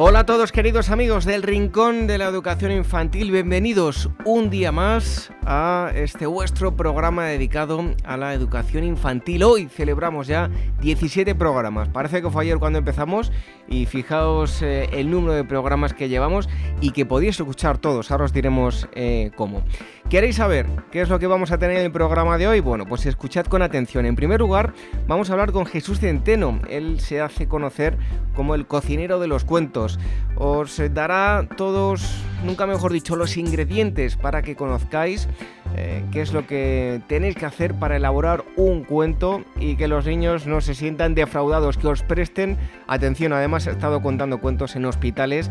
[0.00, 5.32] Hola a todos queridos amigos del Rincón de la Educación Infantil, bienvenidos un día más
[5.44, 9.42] a este vuestro programa dedicado a la educación infantil.
[9.42, 13.32] Hoy celebramos ya 17 programas, parece que fue ayer cuando empezamos
[13.66, 16.48] y fijaos eh, el número de programas que llevamos
[16.80, 19.64] y que podéis escuchar todos, ahora os diremos eh, cómo.
[20.10, 22.60] ¿Queréis saber qué es lo que vamos a tener en el programa de hoy?
[22.60, 24.06] Bueno, pues escuchad con atención.
[24.06, 24.72] En primer lugar,
[25.06, 26.60] vamos a hablar con Jesús Centeno.
[26.70, 27.98] Él se hace conocer
[28.34, 29.98] como el cocinero de los cuentos.
[30.34, 35.28] Os dará todos, nunca mejor dicho, los ingredientes para que conozcáis
[35.76, 40.06] eh, qué es lo que tenéis que hacer para elaborar un cuento y que los
[40.06, 43.32] niños no se sientan defraudados, que os presten atención.
[43.32, 45.50] Además, he estado contando cuentos en hospitales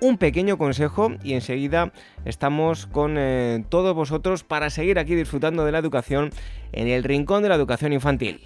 [0.00, 1.92] un pequeño consejo y enseguida
[2.24, 6.30] estamos con eh, todos vosotros para seguir aquí disfrutando de la educación
[6.72, 8.40] en el rincón de la educación infantil.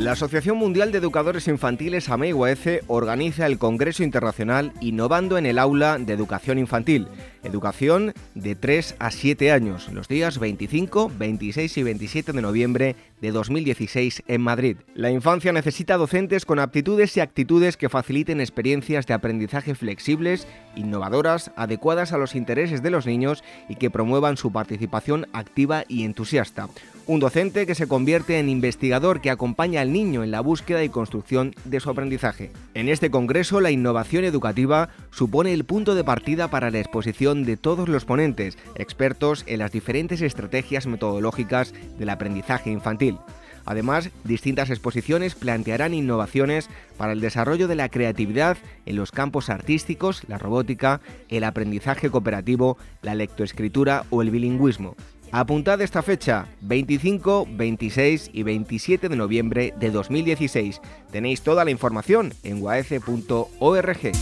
[0.00, 5.98] La Asociación Mundial de Educadores Infantiles AMEIGUAECE organiza el Congreso Internacional Innovando en el Aula
[5.98, 7.06] de Educación Infantil,
[7.42, 13.32] educación de 3 a 7 años, los días 25, 26 y 27 de noviembre de
[13.32, 14.76] 2016 en Madrid.
[14.94, 20.46] La infancia necesita docentes con aptitudes y actitudes que faciliten experiencias de aprendizaje flexibles,
[20.76, 26.04] innovadoras, adecuadas a los intereses de los niños y que promuevan su participación activa y
[26.04, 26.68] entusiasta.
[27.06, 30.88] Un docente que se convierte en investigador que acompaña al niño en la búsqueda y
[30.88, 32.52] construcción de su aprendizaje.
[32.74, 37.56] En este congreso, la innovación educativa supone el punto de partida para la exposición de
[37.56, 43.18] todos los ponentes, expertos en las diferentes estrategias metodológicas del aprendizaje infantil.
[43.64, 50.22] Además, distintas exposiciones plantearán innovaciones para el desarrollo de la creatividad en los campos artísticos,
[50.28, 54.96] la robótica, el aprendizaje cooperativo, la lectoescritura o el bilingüismo.
[55.32, 60.80] Apuntad esta fecha, 25, 26 y 27 de noviembre de 2016.
[61.12, 64.12] Tenéis toda la información en guaece.org.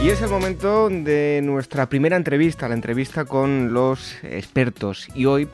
[0.00, 5.08] Y es el momento de nuestra primera entrevista, la entrevista con los expertos.
[5.12, 5.48] Y hoy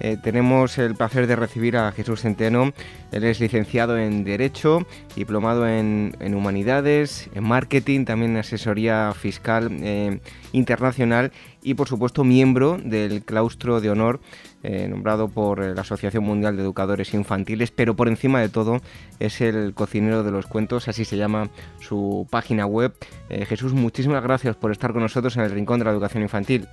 [0.00, 2.72] eh, tenemos el placer de recibir a Jesús Centeno.
[3.12, 10.18] Él es licenciado en Derecho, diplomado en, Humanidades, en Marketing, también en Asesoría Fiscal eh,
[10.52, 11.30] Internacional
[11.62, 14.20] y, por supuesto, miembro del Claustro de Honor,
[14.62, 18.80] eh, nombrado por la Asociación Mundial de Educadores Infantiles, pero por encima de todo
[19.18, 22.94] es el cocinero de los cuentos, así se llama su página web.
[23.28, 26.66] Jesús, muchísimas gracias por estar con nosotros en el Rincón de la Educación Infantil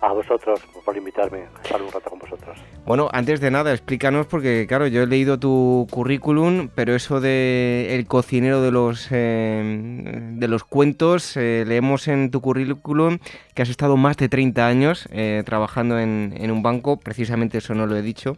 [0.00, 2.58] a vosotros por invitarme a estar un rato con vosotros.
[2.84, 7.94] Bueno, antes de nada, explícanos, porque claro, yo he leído tu currículum, pero eso de
[7.94, 13.18] el cocinero de los, eh, de los cuentos, eh, leemos en tu currículum
[13.54, 17.74] que has estado más de 30 años eh, trabajando en, en, un banco, precisamente eso
[17.74, 18.36] no lo he dicho,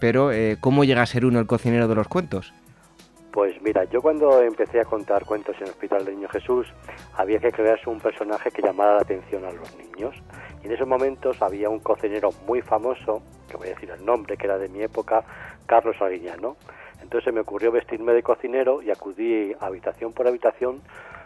[0.00, 0.30] pero
[0.60, 2.52] ¿cómo llega a ser uno el cocinero de los cuentos?
[3.32, 6.66] Pues mira, yo cuando empecé a contar cuentos en el Hospital del Niño Jesús,
[7.16, 10.16] había que crearse un personaje que llamara la atención a los niños.
[10.68, 14.44] En esos momentos había un cocinero muy famoso, que voy a decir el nombre, que
[14.44, 15.24] era de mi época,
[15.64, 16.58] Carlos Aguiñano.
[17.00, 20.82] Entonces me ocurrió vestirme de cocinero y acudí habitación por habitación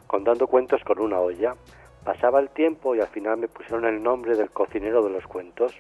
[0.07, 1.57] contando cuentos con una olla.
[2.05, 5.75] Pasaba el tiempo y al final me pusieron el nombre del cocinero de los cuentos.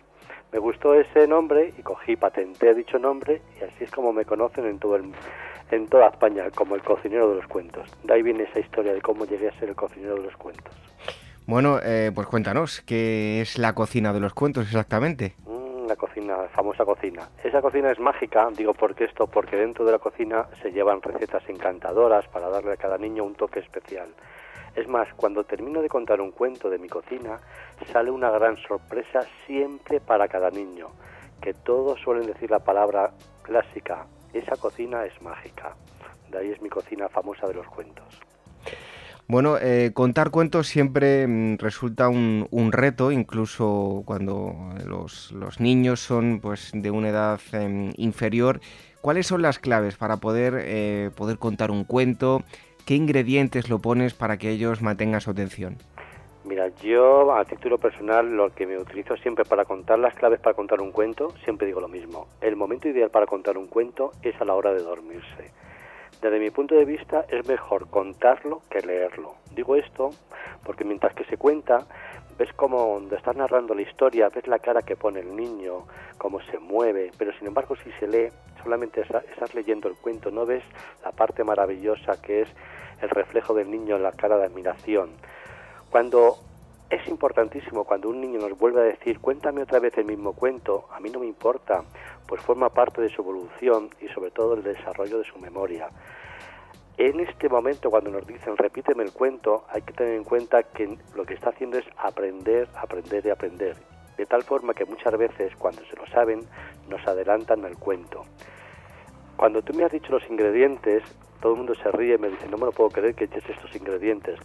[0.52, 4.66] Me gustó ese nombre y cogí, patenté dicho nombre y así es como me conocen
[4.66, 5.04] en todo el
[5.70, 7.88] en toda España como el cocinero de los cuentos.
[8.02, 10.74] De ahí viene esa historia de cómo llegué a ser el cocinero de los cuentos.
[11.46, 15.34] Bueno, eh, pues cuéntanos, ¿qué es la cocina de los cuentos exactamente?
[15.44, 17.28] Mm, la cocina, la famosa cocina.
[17.42, 21.42] Esa cocina es mágica, digo porque esto, porque dentro de la cocina se llevan recetas
[21.48, 24.08] encantadoras para darle a cada niño un toque especial.
[24.76, 27.38] Es más, cuando termino de contar un cuento de mi cocina,
[27.92, 30.90] sale una gran sorpresa siempre para cada niño,
[31.40, 33.10] que todos suelen decir la palabra
[33.42, 35.74] clásica, esa cocina es mágica.
[36.30, 38.20] De ahí es mi cocina famosa de los cuentos.
[39.32, 46.70] Bueno, eh, contar cuentos siempre mm, resulta un, reto, incluso cuando los, niños son pues
[46.75, 48.61] de una edad em, inferior.
[49.00, 52.43] ¿Cuáles son las claves para poder, eh, poder contar un cuento?
[52.84, 55.79] ¿Qué ingredientes lo pones para que ellos mantengan su atención?
[56.44, 60.55] Mira, yo a título personal lo que me utilizo siempre para contar las claves para
[60.55, 62.26] contar un cuento, siempre digo lo mismo.
[62.43, 65.52] El momento ideal para contar un cuento es a la hora de dormirse.
[66.22, 69.34] Desde mi punto de vista es mejor contarlo que leerlo.
[69.56, 70.10] Digo esto
[70.64, 71.84] porque mientras que se cuenta,
[72.38, 75.84] ves como cuando estás narrando la historia, ves la cara que pone el niño,
[76.19, 78.30] cómo se mueve, pero sin embargo si se lee,
[78.62, 80.62] solamente estás leyendo el cuento, no ves
[81.04, 82.48] la parte maravillosa que es
[83.00, 85.10] el reflejo del niño en la cara de admiración
[85.92, 86.38] cuando
[86.92, 90.84] es importantísimo, cuando un niño nos vuelve a decir, cuéntame otra vez el mismo cuento,
[90.92, 91.82] a mí no me importa,
[92.26, 95.88] pues forma parte de su evolución y sobre todo el desarrollo de su memoria.
[96.98, 100.98] En este momento, cuando nos dicen repíteme el cuento, hay que tener en cuenta que
[101.16, 103.74] lo que está haciendo es aprender, aprender y aprender.
[104.18, 106.40] De tal forma que muchas veces, cuando se lo saben,
[106.90, 108.26] nos adelantan el cuento.
[109.42, 111.02] Cuando tú me has dicho los ingredientes,
[111.40, 113.42] todo el mundo se ríe y me dice, no me lo puedo creer que eches
[113.50, 114.38] estos ingredientes.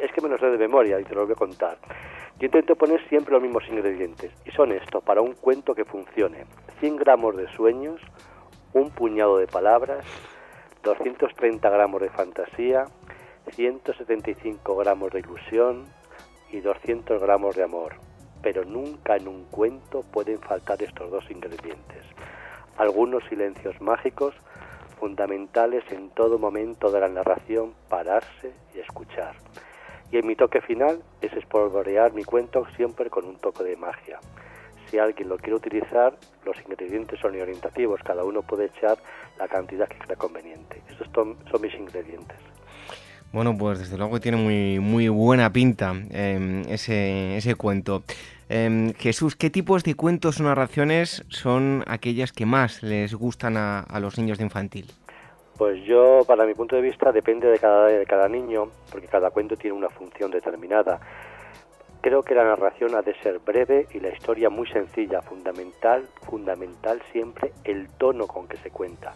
[0.00, 1.76] Es que me los sé de memoria y te lo voy a contar.
[2.38, 6.44] Yo intento poner siempre los mismos ingredientes y son estos para un cuento que funcione.
[6.78, 8.00] 100 gramos de sueños,
[8.74, 10.06] un puñado de palabras,
[10.84, 12.84] 230 gramos de fantasía,
[13.50, 15.84] 175 gramos de ilusión
[16.52, 17.96] y 200 gramos de amor.
[18.40, 22.04] Pero nunca en un cuento pueden faltar estos dos ingredientes.
[22.76, 24.34] Algunos silencios mágicos
[24.98, 29.34] fundamentales en todo momento de la narración, pararse y escuchar.
[30.10, 34.18] Y en mi toque final es espolvorear mi cuento siempre con un toque de magia.
[34.90, 38.98] Si alguien lo quiere utilizar, los ingredientes son orientativos, cada uno puede echar
[39.38, 40.82] la cantidad que crea conveniente.
[40.88, 42.38] Estos son, mis ingredientes.
[43.34, 48.04] Bueno, pues desde luego tiene muy, muy buena pinta em, ese, ese cuento.
[48.48, 53.98] Em, Jesús, ¿qué tipos de cuentos o narraciones son aquellas que más les gustan a,
[53.98, 54.86] los niños de infantil?
[55.58, 59.32] Pues yo, para mi punto de vista, depende de cada, de cada niño, porque cada
[59.32, 61.00] cuento tiene una función determinada.
[62.02, 67.02] Creo que la narración ha de ser breve y la historia muy sencilla, fundamental, fundamental
[67.10, 69.12] siempre el tono con que se cuenta.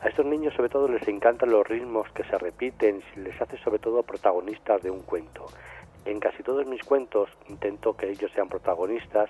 [0.00, 3.80] A estos niños sobre todo les encantan los ritmos que se repiten, les hace sobre
[3.80, 5.46] todo protagonistas de un cuento.
[6.04, 9.28] En casi todos mis cuentos intento que ellos sean protagonistas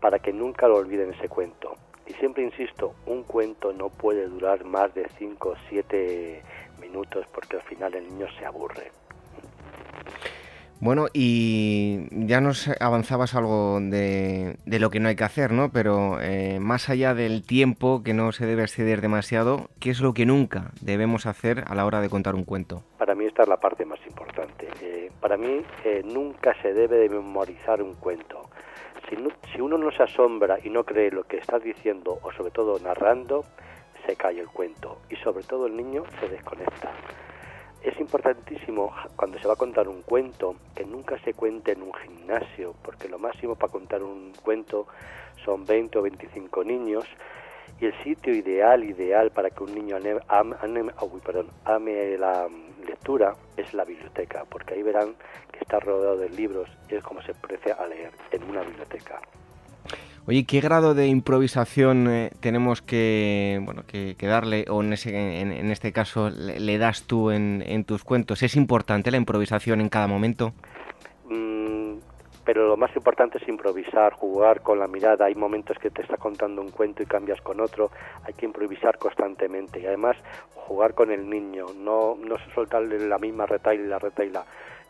[0.00, 1.74] para que nunca lo olviden ese cuento.
[2.06, 6.42] Y siempre insisto, un cuento no puede durar más de 5 o 7
[6.80, 8.90] minutos porque al final el niño se aburre.
[10.82, 15.70] Bueno, y ya nos avanzabas algo de, lo que no hay que hacer, ¿no?
[15.70, 20.12] Pero eh, más allá del tiempo, que no se debe exceder demasiado, ¿qué es lo
[20.12, 22.82] que nunca debemos hacer a la hora de contar un cuento?
[22.98, 24.66] Para mí esta es la parte más importante.
[24.80, 28.50] Eh, para mí eh, nunca se debe de memorizar un cuento
[29.08, 29.16] Si,
[29.52, 32.80] si uno no se asombra y no cree lo que estás diciendo o sobre todo
[32.80, 33.44] narrando,
[34.04, 36.90] se cae el cuento y sobre todo el niño se desconecta.
[37.82, 41.92] Es importantísimo cuando se va a contar un cuento que nunca se cuente en un
[41.92, 44.86] gimnasio, porque lo máximo para contar un cuento
[45.44, 47.04] son 20 o 25 niños
[47.80, 49.96] y el sitio ideal, ideal para que un niño
[50.28, 50.92] ame,
[51.24, 52.48] perdón, ame la
[52.86, 55.16] lectura es la biblioteca, porque ahí verán
[55.50, 59.20] que está rodeado de libros y es como se aprecia a leer en una biblioteca.
[60.24, 65.70] Oye, ¿qué grado de improvisación eh, tenemos que, bueno, que, darle, o en, ese, en,
[65.72, 68.44] este caso le, das tú en, tus cuentos?
[68.44, 70.52] ¿Es importante la improvisación en cada momento?
[71.28, 71.94] Mm,
[72.44, 75.24] pero lo más importante es improvisar, jugar con la mirada.
[75.24, 77.90] Hay momentos que te está contando un cuento y cambias con otro.
[78.22, 80.16] Hay que improvisar constantemente y además
[80.54, 84.44] jugar con el niño, no, no soltarle la misma retaila retaila.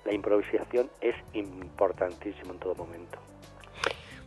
[0.05, 3.19] La improvisación es importantísimo en todo momento.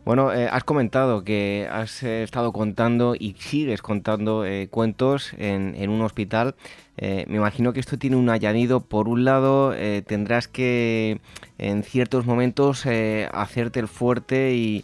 [0.06, 5.90] Bueno, eh, has comentado que has eh, estado contando y sigues contando eh, cuentos en,
[5.90, 6.54] un hospital.
[7.02, 8.82] me imagino que esto tiene un añadido.
[8.82, 9.74] Por un lado,
[10.06, 11.20] tendrás que
[11.58, 12.86] en ciertos momentos
[13.34, 14.84] hacerte el fuerte y,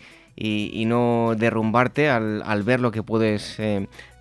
[0.87, 3.57] no derrumbarte al, al, ver lo que puedes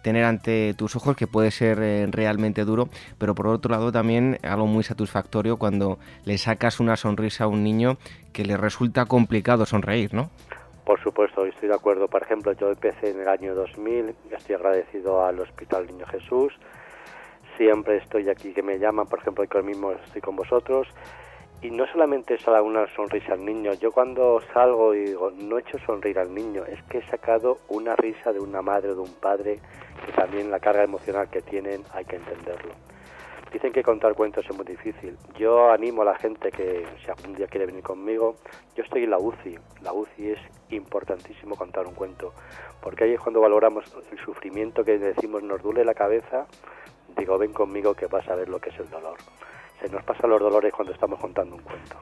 [0.02, 1.78] tener ante tus ojos, que puede ser
[2.12, 2.90] realmente duro.
[3.16, 7.64] Pero por otro lado, también algo muy satisfactorio cuando le sacas una sonrisa a un
[7.64, 7.96] niño
[8.34, 10.28] que le resulta complicado sonreír, ¿no?
[10.90, 12.08] Por supuesto, estoy de acuerdo.
[12.08, 16.52] Por ejemplo, yo empecé en el año 2000, estoy agradecido al Hospital Niño Jesús.
[17.56, 20.88] Siempre estoy aquí que me llaman, por ejemplo, hoy mismo estoy con vosotros.
[21.62, 25.60] Y no solamente es una sonrisa al niño, yo cuando salgo y digo, no he
[25.60, 29.00] hecho sonreír al niño, es que he sacado una risa de una madre o de
[29.02, 29.60] un padre,
[30.04, 32.72] que también la carga emocional que tienen hay que entenderlo.
[33.52, 35.16] Dicen que contar cuentos es muy difícil.
[35.36, 38.36] Yo animo a la gente que si algún día quiere venir conmigo,
[38.76, 39.58] yo estoy en la UCI.
[39.82, 40.38] La UCI es
[40.70, 42.32] importantísimo contar un cuento,
[42.80, 46.46] porque ahí es cuando valoramos el sufrimiento que decimos nos duele la cabeza,
[47.18, 49.18] digo ven conmigo que vas a ver lo que es el dolor.
[49.80, 51.96] Se nos pasan los dolores cuando estamos contando un cuento.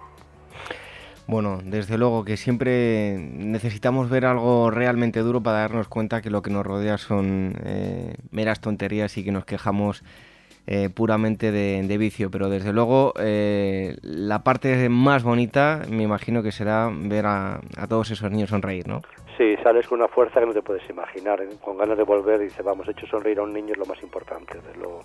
[1.28, 6.40] Bueno, desde luego que siempre necesitamos ver algo realmente duro para darnos cuenta que lo
[6.40, 10.02] que nos rodea son eh, meras tonterías y que nos quejamos
[10.70, 16.52] eh, puramente de, vicio, pero desde luego eh, la parte más bonita me imagino que
[16.52, 19.00] será ver a, todos esos niños sonreír, ¿no?
[19.38, 21.48] Sí, sales con una fuerza que no te puedes imaginar, ¿eh?
[21.64, 24.02] con ganas de volver y dices, vamos, hecho sonreír a un niño es lo más
[24.02, 25.00] importante, desde luego.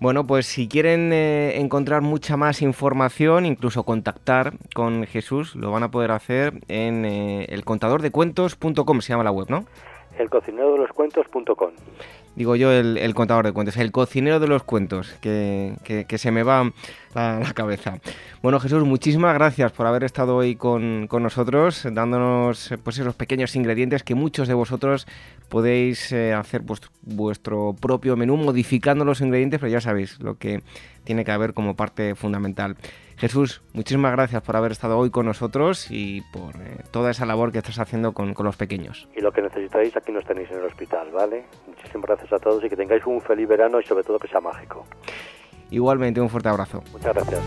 [0.00, 5.90] Bueno, pues si quieren encontrar mucha más información, incluso contactar con Jesús, lo van a
[5.90, 9.66] poder hacer en elcontadordecuentos.com, se llama la web, ¿no?
[10.18, 11.72] Elcocinerodeloscuentos.com
[12.36, 15.74] digo yo, el, contador de cuentos, el cocinero de los cuentos, que,
[16.16, 16.70] se me va
[17.14, 17.98] la, la, cabeza.
[18.42, 24.02] Bueno, Jesús, muchísimas gracias por haber estado hoy con, nosotros, dándonos pues esos pequeños ingredientes
[24.02, 25.06] que muchos de vosotros
[25.48, 26.62] podéis eh, hacer
[27.02, 30.62] vuestro propio menú modificando los ingredientes, pero ya sabéis lo que
[31.06, 32.76] tiene que haber como parte fundamental.
[33.16, 37.50] Jesús, muchísimas gracias por haber estado hoy con nosotros y por eh, toda esa labor
[37.50, 39.08] que estás haciendo con, los pequeños.
[39.16, 41.46] Y lo que necesitáis aquí nos tenéis en el hospital, ¿vale?
[41.66, 44.40] Muchísimas gracias a todos y que tengáis un feliz verano y sobre todo que sea
[44.40, 44.84] mágico.
[45.70, 46.82] Igualmente, un fuerte abrazo.
[46.92, 47.40] Muchas gracias.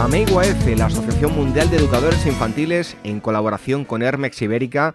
[0.00, 4.94] AMEIGUAF, la Asociación Mundial de Educadores Infantiles, en colaboración con Hermex Ibérica,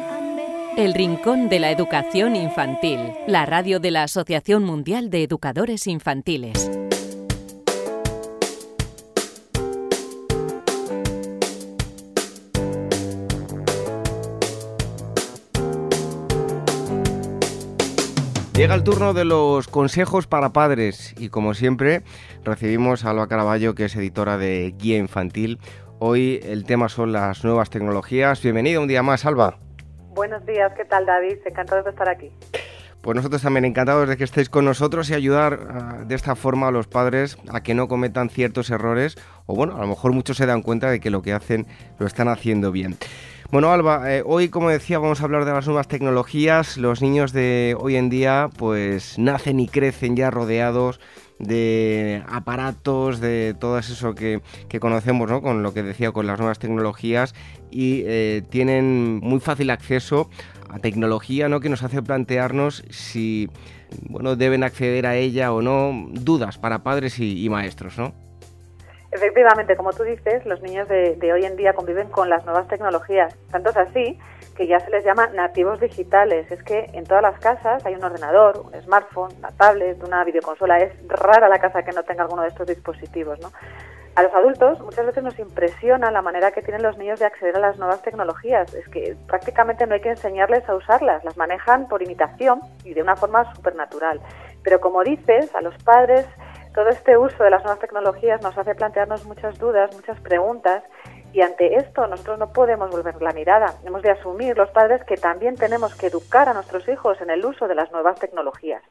[0.77, 6.71] El Rincón de la Educación Infantil, la radio de la Asociación Mundial de Educadores Infantiles.
[18.55, 22.03] Llega el turno de los consejos para padres y como siempre
[22.45, 25.59] recibimos a Alba Caraballo que es editora de Guía Infantil.
[25.99, 28.41] Hoy el tema son las nuevas tecnologías.
[28.41, 29.57] Bienvenido un día más, Alba.
[30.13, 31.37] Buenos días, ¿qué tal David?
[31.45, 32.29] Encantado de estar aquí.
[33.01, 36.67] Pues nosotros también encantados de que estéis con nosotros y ayudar ah, de esta forma
[36.67, 40.35] a los padres a que no cometan ciertos errores o bueno, a lo mejor muchos
[40.35, 41.65] se dan cuenta de que lo que hacen
[41.97, 42.97] lo están haciendo bien.
[43.51, 46.77] Bueno, Alba, eh, hoy, como decía, vamos a hablar de las nuevas tecnologías.
[46.77, 51.01] Los niños de hoy en día, pues nacen y crecen ya rodeados
[51.37, 54.41] de aparatos, de todo eso que,
[54.79, 55.41] conocemos, ¿no?
[55.41, 57.33] Con lo que decía, con las nuevas tecnologías
[57.71, 60.29] y eh, tienen muy fácil acceso
[60.69, 61.59] a tecnología, ¿no?
[61.59, 63.49] Que nos hace plantearnos si,
[64.03, 66.07] bueno, deben acceder a ella o no.
[66.11, 68.13] Dudas para padres y, maestros, ¿no?
[69.11, 73.35] Efectivamente, como tú dices, los niños de, hoy en día conviven con las nuevas tecnologías.
[73.51, 74.17] Tanto es así
[74.55, 76.49] que ya se les llama nativos digitales.
[76.49, 80.77] Es que en todas las casas hay un ordenador, un smartphone, una tablet, una videoconsola.
[80.77, 83.51] Es rara la casa que no tenga alguno de estos dispositivos, ¿no?
[84.15, 87.55] A los adultos muchas veces nos impresiona la manera que tienen los niños de acceder
[87.55, 88.73] a las nuevas tecnologías.
[88.73, 93.01] Es que prácticamente no hay que enseñarles a usarlas, las manejan por imitación y de
[93.01, 94.19] una forma supernatural.
[94.63, 96.25] Pero como dices, a los padres
[96.73, 100.83] todo este uso de las nuevas tecnologías nos hace plantearnos muchas dudas, muchas preguntas
[101.33, 103.75] y ante esto nosotros no podemos volver la mirada.
[103.85, 107.45] Hemos de asumir los padres que también tenemos que educar a nuestros hijos en el
[107.45, 108.81] uso de las nuevas tecnologías.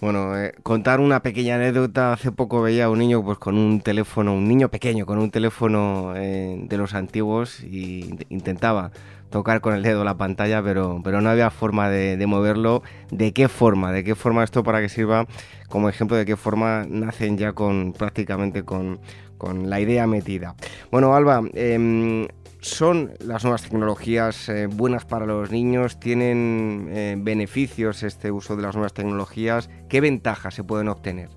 [0.00, 2.14] Bueno, eh, contar una pequeña anécdota.
[2.14, 5.30] Hace poco veía a un niño pues con un teléfono, un niño pequeño con un
[5.30, 8.92] teléfono eh, de los antiguos y intentaba
[9.28, 12.82] tocar con el dedo la pantalla, pero, pero no había forma de, moverlo.
[13.10, 13.92] ¿De qué forma?
[13.92, 15.26] ¿De qué forma esto para que sirva
[15.68, 19.00] como ejemplo de qué forma nacen ya con prácticamente con,
[19.68, 20.54] la idea metida?
[20.90, 22.26] Bueno, Alba, em,
[22.60, 25.98] ¿son las nuevas tecnologías eh, buenas para los niños?
[25.98, 29.70] ¿Tienen eh, beneficios este uso de las nuevas tecnologías?
[29.88, 31.28] ¿Qué ventajas se pueden obtener?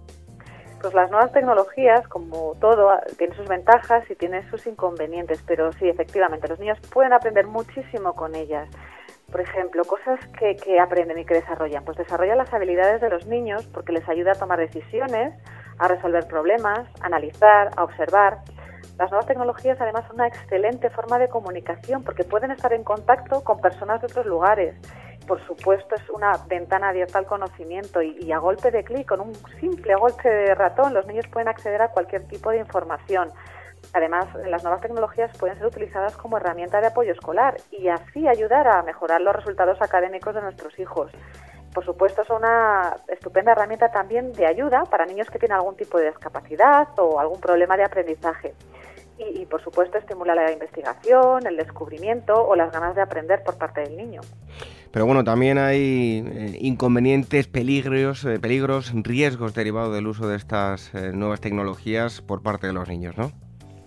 [0.81, 5.87] Pues las nuevas tecnologías, como todo, tienen sus ventajas y tienen sus inconvenientes, pero sí,
[5.87, 8.67] efectivamente, los niños pueden aprender muchísimo con ellas.
[9.31, 11.85] Por ejemplo, cosas que aprenden y que desarrollan.
[11.85, 15.33] Pues desarrollan las habilidades de los niños porque les ayuda a tomar decisiones,
[15.79, 18.39] a resolver problemas, a analizar, a observar.
[18.97, 23.43] Las nuevas tecnologías además son una excelente forma de comunicación porque pueden estar en contacto
[23.43, 24.75] con personas de otros lugares
[25.27, 29.33] por supuesto, es una ventana abierta al conocimiento y, a golpe de clic, con un
[29.59, 33.31] simple golpe de ratón, los niños pueden acceder a cualquier tipo de información.
[33.93, 38.67] Además, las nuevas tecnologías pueden ser utilizadas como herramienta de apoyo escolar y así ayudar
[38.67, 41.11] a mejorar los resultados académicos de nuestros hijos.
[41.73, 45.97] Por supuesto, son una estupenda herramienta también de ayuda para niños que tienen algún tipo
[45.97, 48.53] de discapacidad o algún problema de aprendizaje.
[49.17, 53.57] Y, y, por supuesto estimula la investigación, el descubrimiento o las ganas de aprender por
[53.57, 54.21] parte del niño.
[54.93, 60.93] Pero bueno, también hay eh, inconvenientes, peligros, eh, peligros, riesgos derivados del uso de estas
[60.93, 63.31] eh, nuevas tecnologías por parte de los niños, ¿no?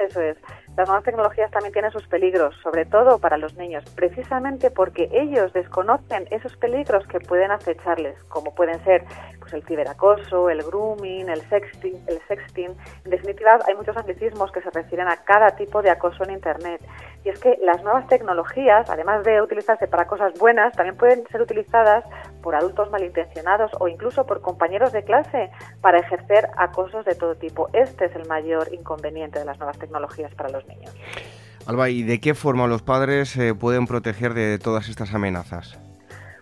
[0.00, 0.36] Eso es.
[0.76, 5.50] Las nuevas tecnologías también tienen sus peligros, sobre todo para los niños, precisamente porque ellos
[5.54, 9.02] desconocen esos peligros que pueden acecharles, como pueden ser
[9.40, 12.76] pues el ciberacoso, el grooming, el sexting, el sexting.
[13.04, 16.82] En definitiva, hay muchos anglicismos que se refieren a cada tipo de acoso en Internet.
[17.24, 21.40] Y es que las nuevas tecnologías, además de utilizarse para cosas buenas, también pueden ser
[21.40, 22.04] utilizadas
[22.42, 27.68] por adultos malintencionados o incluso por compañeros de clase para ejercer acosos de todo tipo.
[27.72, 30.94] Este es el mayor inconveniente de las nuevas tecnologías para los niños.
[31.66, 35.79] Alba, ¿y de qué forma los padres se pueden proteger de todas estas amenazas?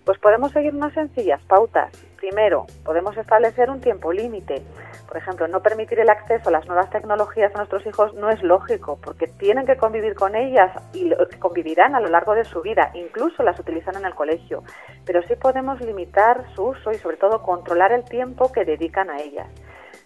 [0.05, 1.91] Pues podemos seguir unas sencillas pautas.
[2.19, 4.63] Primero, podemos establecer un tiempo límite.
[5.09, 8.43] Por ejemplo, no permitir el acceso a las nuevas tecnologías a nuestros hijos no es
[8.43, 12.91] lógico, porque tienen que convivir con ellas y convivirán a lo largo de su vida,
[12.95, 14.63] incluso las utilizan en el colegio.
[15.07, 19.19] Pero sí podemos limitar su uso y sobre todo controlar el tiempo que dedican a
[19.23, 19.49] ellas.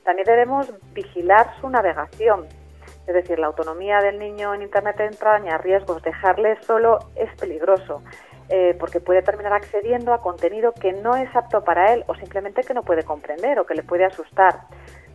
[0.05, 2.47] También debemos vigilar su navegación,
[3.09, 6.03] es decir, la autonomía del niño en Internet entraña riesgos.
[6.03, 8.03] Dejarle solo es peligroso.
[8.51, 12.63] Eh, porque puede terminar accediendo a contenido que no es apto para él o simplemente
[12.63, 14.61] que no puede comprender o que le puede asustar.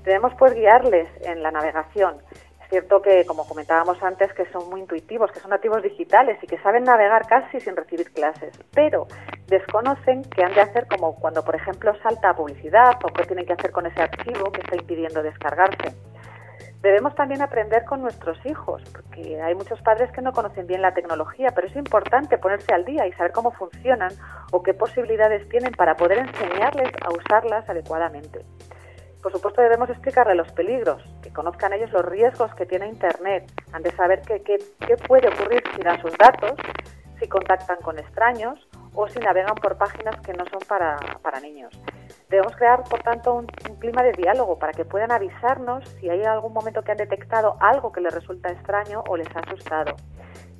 [0.03, 2.17] Debemos pues guiarles en la navegación.
[2.63, 6.47] Es cierto que, como comentábamos antes, que son muy intuitivos, que son nativos digitales y
[6.47, 9.07] que saben navegar casi sin recibir clases, pero
[9.47, 13.53] desconocen qué han de hacer como cuando, por ejemplo, salta publicidad o qué tienen que
[13.53, 15.93] hacer con ese archivo que está impidiendo descargarse.
[16.83, 20.93] Debemos también aprender con nuestros hijos, porque hay muchos padres que no conocen bien la
[20.93, 24.11] tecnología, pero es importante ponerse al día y saber cómo funcionan
[24.51, 28.45] o qué posibilidades tienen para poder enseñarles a usarlas adecuadamente.
[29.21, 33.81] Por supuesto, debemos explicarles los peligros, que conozcan ellos los riesgos que tiene Internet, han
[33.81, 36.51] de saber qué, qué puede ocurrir si dan sus datos,
[37.17, 38.59] si contactan con extraños
[38.93, 41.71] o si navegan por páginas que no son para, para niños.
[42.29, 43.45] Debemos crear, por tanto, un,
[43.79, 47.91] clima de diálogo para que puedan avisarnos si hay algún momento que han detectado algo
[47.91, 49.95] que les resulta extraño o les ha asustado.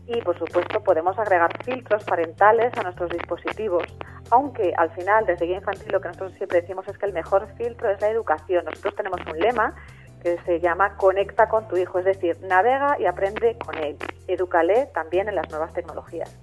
[0.05, 3.83] Y por supuesto podemos agregar filtros parentales a nuestros dispositivos,
[4.29, 7.47] aunque al final desde Guía Infantil lo que nosotros siempre decimos es que el mejor
[7.55, 8.65] filtro es la educación.
[8.65, 9.73] Nosotros tenemos un lema
[10.21, 13.97] que se llama Conecta con tu hijo, es decir, navega y aprende con él.
[14.27, 16.42] Edúcale también en las nuevas tecnologías.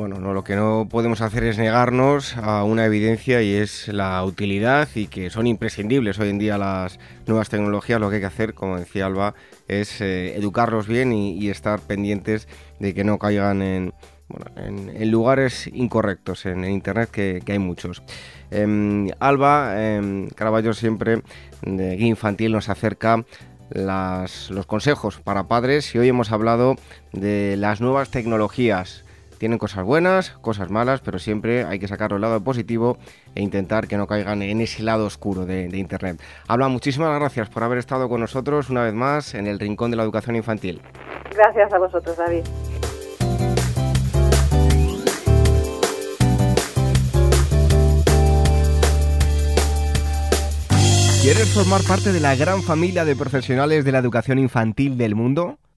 [0.00, 4.24] Bueno, no, lo que no podemos hacer es negarnos a una evidencia y es la
[4.24, 8.00] utilidad y que son imprescindibles hoy en día las nuevas tecnologías.
[8.00, 9.34] Lo que hay que hacer, como decía Alba,
[9.68, 13.92] es eh, educarlos bien y, estar pendientes de que no caigan en,
[14.56, 18.02] en, lugares incorrectos en, Internet, que, hay muchos.
[18.50, 21.20] Em, Alba eh, Caraballo siempre
[21.60, 23.22] de Guía Infantil nos acerca
[23.68, 26.76] los consejos para padres y hoy hemos hablado
[27.12, 29.04] de las nuevas tecnologías
[29.40, 32.98] tienen cosas buenas, cosas malas, pero siempre hay que sacarlo el lado positivo
[33.34, 36.20] e intentar que no caigan en ese lado oscuro de, Internet.
[36.46, 39.96] Habla, muchísimas gracias por haber estado con nosotros una vez más en el Rincón de
[39.96, 40.82] la Educación Infantil.
[41.34, 42.42] Gracias a vosotros, David.
[51.22, 55.56] ¿Quieres formar parte de la gran familia de profesionales de la educación infantil del mundo?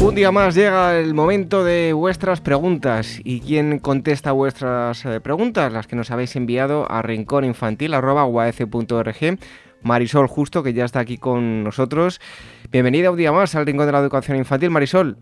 [0.00, 3.20] Un día más llega el momento de vuestras preguntas.
[3.24, 5.72] ¿Y quién contesta vuestras eh, preguntas?
[5.72, 9.38] Las que nos habéis enviado a rincóninfantil.org.
[9.82, 12.20] Marisol Justo, que ya está aquí con nosotros.
[12.70, 15.16] Bienvenida un día más al Rincón de la Educación Infantil, Marisol.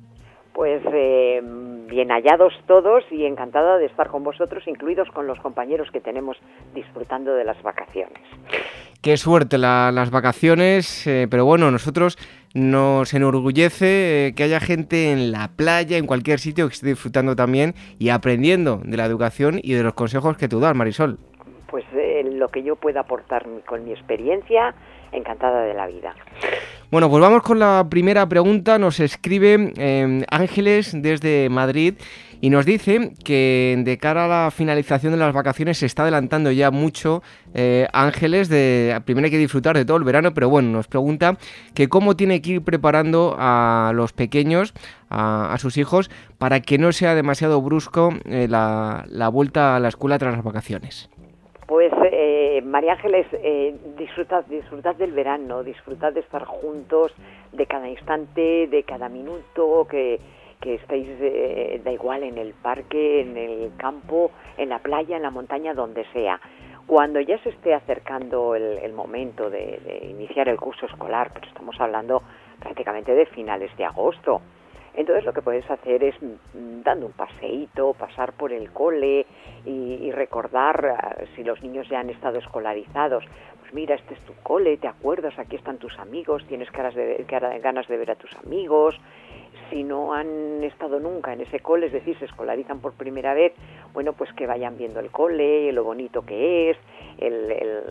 [0.53, 1.41] Pues eh,
[1.89, 6.37] bien hallados todos y encantada de estar con vosotros, incluidos con los compañeros que tenemos
[6.75, 8.21] disfrutando de las vacaciones.
[9.07, 12.19] Qué suerte las vacaciones, eh, pero bueno, nosotros
[12.55, 17.37] nos enorgullece eh, que haya gente en la playa, en cualquier sitio, que esté disfrutando
[17.37, 21.21] también y aprendiendo de la educación y de los consejos que tú das, Marisol.
[21.69, 24.75] Pues eh, lo que yo pueda aportar con mi experiencia,
[25.13, 26.13] encantada de la vida.
[26.91, 28.77] Bueno, pues vamos con la primera pregunta.
[28.77, 31.95] Nos escribe Ángeles desde Madrid
[32.47, 36.53] y nos dice que de cara a la finalización de las vacaciones se está adelantando
[36.53, 37.21] ya mucho
[37.55, 38.49] eh, Ángeles.
[38.49, 41.39] De, primero hay que disfrutar de todo el verano, pero bueno, nos pregunta
[41.75, 44.75] que cómo tiene que ir preparando a los pequeños,
[45.11, 49.89] a, sus hijos, para que no sea demasiado brusco eh, la, la vuelta a la
[49.89, 51.11] escuela tras las vacaciones.
[51.67, 57.13] Pues eh, María Ángeles, eh, disfrutad, disfrutad del verano, disfrutad de estar juntos,
[57.53, 60.21] de cada instante, de cada minuto, que,
[60.61, 65.23] que estéis, eh, da igual, en el parque, en el campo, en la playa, en
[65.23, 66.41] la montaña, donde sea.
[66.87, 72.23] Cuando ya se esté acercando el, momento de, iniciar el curso escolar, pero estamos hablando
[72.61, 74.41] prácticamente de finales de agosto,
[74.97, 79.27] entonces lo que puedes hacer es mm, dando un paseíto, pasar por el cole
[79.65, 83.25] y, recordar ah, si los niños ya han estado escolarizados.
[83.61, 87.25] Pues mira, este es tu cole, te acuerdas, aquí están tus amigos, tienes ganas de,
[87.29, 88.99] ganas de ver a tus amigos.
[89.71, 93.53] Si no han estado nunca en ese cole, es decir, se escolarizan por primera vez,
[93.93, 96.77] bueno, pues que vayan viendo el cole, lo bonito que es,
[97.19, 97.87] el, el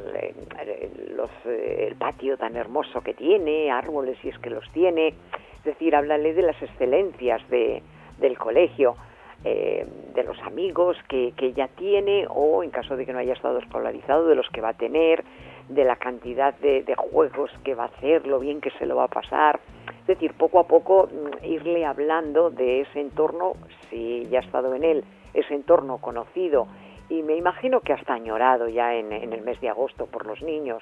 [1.95, 5.09] patio tan hermoso que tiene, árboles si es que los tiene.
[5.09, 7.81] Es decir, háblale de las excelencias de,
[8.19, 8.95] del colegio,
[9.43, 13.33] eh, de los amigos que, que ya tiene o en caso de que no haya
[13.33, 15.23] estado escolarizado, de los que va a tener,
[15.69, 19.05] de la cantidad de, juegos que va a hacer, lo bien que se lo va
[19.05, 19.59] a pasar.
[20.01, 23.53] Es decir, poco a poco mm, irle hablando de ese entorno,
[23.89, 26.67] si ya ha estado en él, ese entorno conocido
[27.09, 30.81] y me imagino que hasta añorado ya en, el mes de agosto por los niños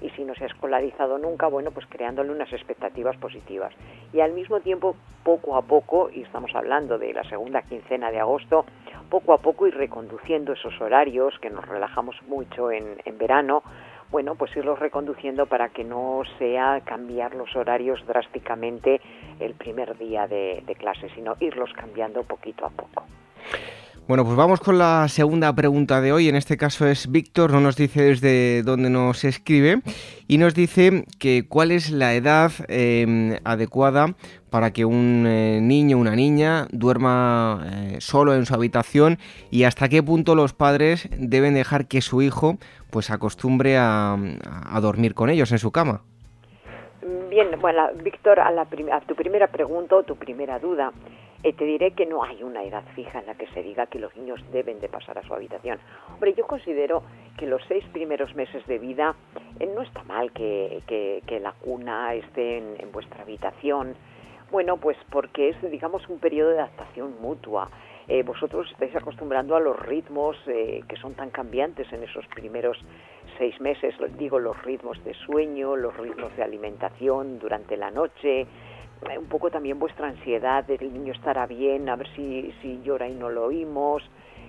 [0.00, 3.72] y si no se ha escolarizado nunca, bueno, pues creándole unas expectativas positivas.
[4.12, 8.20] Y al mismo tiempo, poco a poco, y estamos hablando de la segunda quincena de
[8.20, 8.66] agosto,
[9.08, 13.62] poco a poco ir reconduciendo esos horarios, que nos relajamos mucho en verano,
[14.14, 19.00] bueno, pues irlos reconduciendo para que no sea cambiar los horarios drásticamente
[19.40, 23.02] el primer día de, clase, sino irlos cambiando poquito a poco.
[24.06, 26.28] Bueno, pues vamos con la segunda pregunta de hoy.
[26.28, 29.80] En este caso es Víctor, no nos dice desde dónde nos escribe
[30.28, 34.14] y nos dice que cuál es la edad em, adecuada
[34.50, 39.18] para que un eh, niño o una niña duerma eh, solo en su habitación
[39.50, 42.58] y hasta qué punto los padres deben dejar que su hijo
[42.90, 44.18] pues acostumbre a
[44.82, 46.02] dormir con ellos en su cama.
[47.34, 50.92] Bien, Bueno, Víctor, a, tu primera pregunta o tu primera duda,
[51.42, 53.98] eh, te diré que no hay una edad fija en la que se diga que
[53.98, 55.80] los niños deben de pasar a su habitación.
[56.12, 57.02] Hombre, yo considero
[57.36, 59.16] que los seis primeros meses de vida
[59.58, 60.80] eh, no está mal que,
[61.42, 63.96] la cuna esté en, vuestra habitación.
[64.52, 67.68] Bueno, pues porque es, digamos, un periodo de adaptación mutua.
[68.06, 72.78] Eh, vosotros estáis acostumbrando a los ritmos que son tan cambiantes en esos primeros
[73.38, 78.46] seis meses, digo, los ritmos de sueño, los ritmos de alimentación durante la noche,
[79.10, 82.80] eh, un poco también vuestra ansiedad de el niño estará bien, a ver si, si
[82.82, 84.02] llora y no lo oímos.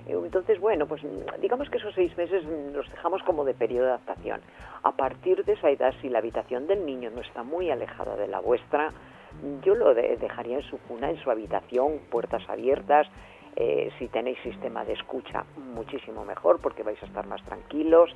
[0.08, 1.02] Eh, entonces, bueno, pues
[1.42, 2.44] digamos que esos seis meses
[2.74, 4.42] los dejamos como de periodo de adaptación.
[4.84, 8.28] A partir de esa edad, si la habitación del niño no está muy alejada de
[8.28, 8.92] la vuestra,
[9.64, 13.08] yo lo dejaría en su cuna, en su habitación, puertas abiertas.
[13.58, 18.14] Eh, si tenéis sistema de escucha, muchísimo mejor porque vais a estar más tranquilos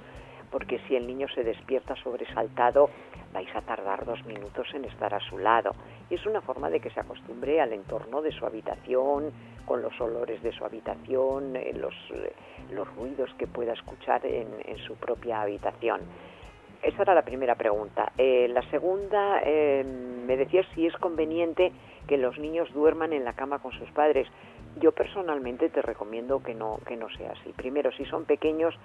[0.51, 2.89] porque si el niño se despierta sobresaltado,
[3.33, 5.71] vais a tardar dos minutos en estar a su lado.
[6.09, 9.31] Y es una forma de que se acostumbre al entorno de su habitación,
[9.65, 12.33] con los olores de su habitación, eh, los, eh,
[12.71, 14.49] los ruidos que pueda escuchar en,
[14.87, 16.01] su propia habitación.
[16.81, 18.11] Esa era la primera pregunta.
[18.17, 21.71] Eh, la segunda, me decía si es conveniente
[22.07, 24.27] que los niños duerman en la cama con sus padres.
[24.77, 27.51] Yo personalmente te recomiendo que no, que no sea así.
[27.53, 28.75] Primero, si son pequeños,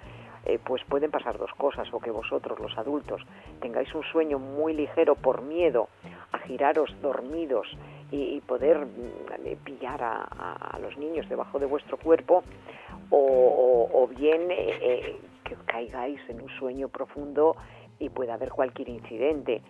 [0.45, 3.21] eh, pues pueden pasar dos cosas, o que vosotros, los adultos,
[3.61, 5.89] tengáis un sueño muy ligero por miedo
[6.31, 7.67] a giraros dormidos
[8.11, 12.43] y, poder mm, pillar a, los niños debajo de vuestro cuerpo,
[13.09, 17.55] o, bien eh, eh, que caigáis en un sueño profundo
[17.99, 19.61] y pueda haber cualquier incidente.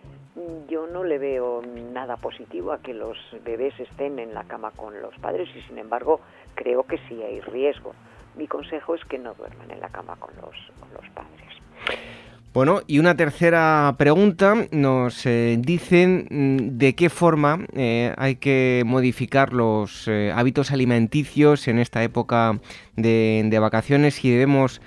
[0.68, 5.02] Yo no le veo nada positivo a que los bebés estén en la cama con
[5.02, 6.20] los padres y sin embargo
[6.56, 7.94] creo que sí hay riesgo
[8.38, 10.56] mi consejo es que no duerman en la cama con los,
[10.94, 12.35] los padres.
[12.56, 18.84] Bueno, y una tercera pregunta, nos eh, dicen mm, de qué forma eh, hay que
[18.86, 22.58] modificar los eh, hábitos alimenticios en esta época
[22.96, 24.80] de, vacaciones, si debemos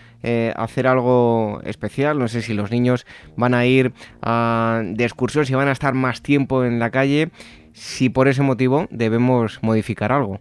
[0.57, 5.69] hacer algo especial, no sé si los niños van a ir de excursión, si van
[5.69, 7.31] a estar más tiempo en la calle,
[7.73, 10.41] si por ese motivo debemos modificar algo.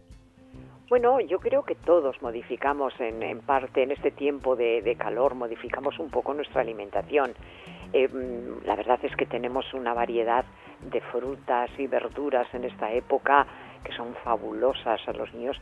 [0.90, 6.10] Bueno, yo creo que todos modificamos en, parte en este tiempo de, calor, modificamos un
[6.10, 7.34] poco nuestra alimentación.
[7.92, 8.08] Eh,
[8.64, 10.46] la verdad es que tenemos una variedad
[10.90, 13.46] de frutas y verduras en esta época
[13.84, 15.58] que son fabulosas a los niños.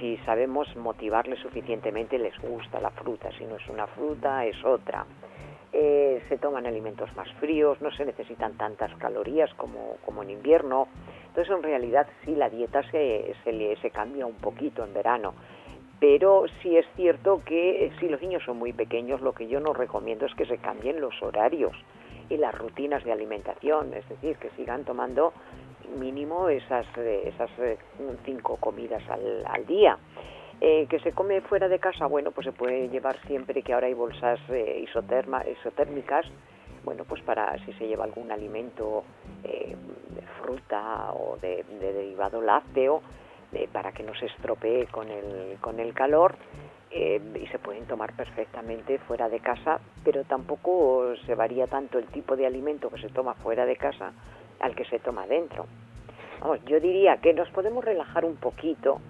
[0.00, 3.30] Si sabemos motivarles suficientemente les gusta la fruta.
[3.36, 5.04] Si no es una fruta es otra
[5.72, 10.88] eh, se toman alimentos más fríos no se necesitan tantas calorías como, como en invierno
[11.32, 15.32] entonces, en realidad, sí, la dieta se, se, se cambia un poquito en verano.
[15.98, 19.58] Pero sí es cierto que eh, si los niños son muy pequeños, lo que yo
[19.58, 21.72] no recomiendo es que se cambien los horarios
[22.28, 25.32] y las rutinas de alimentación, es decir, que sigan tomando
[25.98, 27.78] mínimo esas, eh, esas eh,
[28.26, 29.96] cinco comidas al, al día.
[30.88, 33.94] Que se come fuera de casa, bueno, pues se puede llevar siempre que ahora hay
[33.94, 34.38] bolsas
[34.80, 36.24] isoterma, isotérmicas
[36.84, 39.04] bueno, pues para si se lleva algún alimento
[39.44, 39.76] eh,
[40.10, 43.02] de fruta o de, derivado lácteo,
[43.70, 46.36] para que no se estropee con el, con el calor.
[46.94, 52.06] Eh, y se pueden tomar perfectamente fuera de casa, pero tampoco se varía tanto el
[52.08, 54.12] tipo de alimento que se toma fuera de casa
[54.60, 55.66] al que se toma dentro.
[56.40, 59.00] Vamos, yo diría que nos podemos relajar un poquito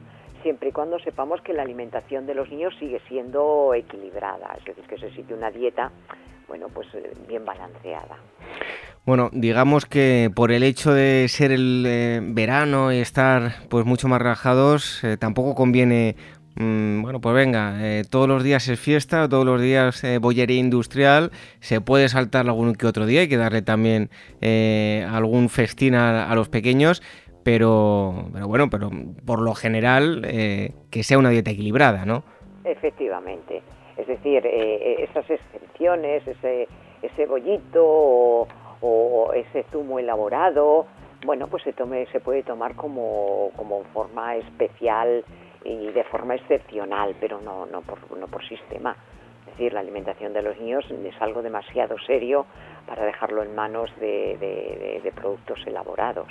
[0.43, 4.85] siempre y cuando sepamos que la alimentación de los niños sigue siendo equilibrada, es decir,
[4.85, 5.91] que se sigue una dieta
[6.53, 8.19] bueno, pues eh, bien balanceada.
[9.07, 14.07] Bueno, digamos que por el hecho de ser el eh, verano y estar pues mucho
[14.07, 16.15] más relajados, eh, tampoco conviene
[16.57, 17.79] mm, bueno, pues venga,
[18.11, 22.87] todos los días es fiesta, todos los días bollería industrial, se puede saltar algún que
[22.87, 24.11] otro día, hay que darle también
[25.11, 27.03] algún festín a, los pequeños,
[27.43, 28.91] pero, pero bueno, pero
[29.27, 30.23] por lo general
[30.91, 32.25] que sea una dieta equilibrada, ¿no?
[32.65, 33.63] Efectivamente.
[33.97, 36.69] Es decir, eh, eh, esas excepciones, ese,
[37.03, 40.87] ese bollito o, ese zumo elaborado,
[41.25, 45.25] bueno, pues se, tome, se puede tomar como, como forma especial
[45.65, 48.97] y de forma excepcional, pero no, no, por, no por sistema.
[49.41, 52.47] Es decir, la alimentación de los niños es algo demasiado serio
[52.87, 56.29] para dejarlo en manos de, de productos elaborados.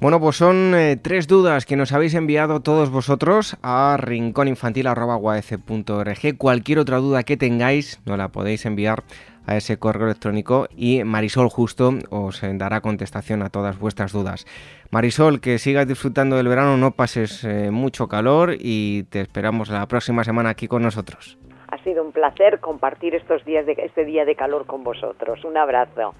[0.00, 6.38] Bueno, pues son eh, tres dudas que nos habéis enviado todos vosotros a rincóninfantil.org.
[6.38, 9.04] Cualquier otra duda que tengáis, nos la podéis enviar
[9.46, 14.46] a ese correo electrónico y Marisol justo os dará contestación a todas vuestras dudas.
[14.90, 19.86] Marisol, que sigas disfrutando del verano, no pases eh, mucho calor y te esperamos la
[19.86, 21.38] próxima semana aquí con nosotros.
[21.68, 25.44] Ha sido un placer compartir estos días este día de calor con vosotros.
[25.44, 26.14] Un abrazo.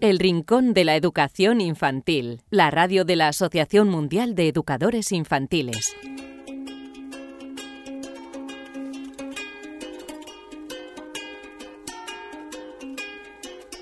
[0.00, 5.94] El Rincón de la Educación Infantil, la radio de la Asociación Mundial de Educadores Infantiles.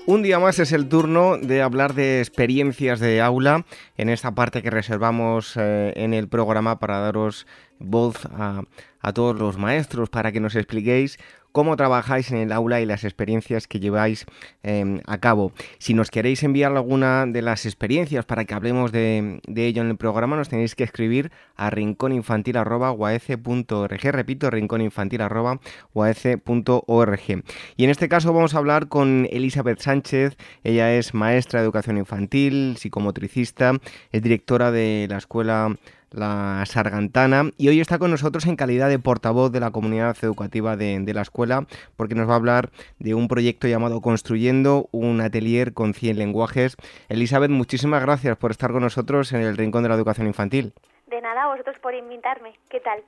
[0.05, 4.61] Un día más es el turno de hablar de experiencias de aula en esta parte
[4.61, 8.63] que reservamos eh, en el programa para daros voz a,
[8.99, 11.17] a todos los maestros para que nos expliquéis
[11.51, 14.25] cómo trabajáis en el aula y las experiencias que lleváis
[14.63, 15.51] em, a cabo.
[15.77, 19.97] Si nos queréis enviar alguna de las experiencias para que hablemos de, ello en el
[19.97, 24.11] programa, nos tenéis que escribir a rincóninfantil.org.
[24.11, 27.43] Repito, rincóninfantil.org.
[27.75, 30.37] Y en este caso vamos a hablar con Elizabeth Sánchez.
[30.63, 33.73] Ella es maestra de educación infantil, psicomotricista,
[34.11, 35.75] es directora de la escuela
[36.11, 40.75] la Sargantana, y hoy está con nosotros en calidad de portavoz de la comunidad educativa
[40.75, 42.69] de, la escuela, porque nos va a hablar
[42.99, 46.77] de un proyecto llamado Construyendo un atelier con 100 lenguajes.
[47.09, 50.73] Elizabeth, muchísimas gracias por estar con nosotros en el Rincón de la Educación Infantil.
[51.07, 52.53] De nada, vosotros por invitarme.
[52.69, 53.03] ¿Qué tal?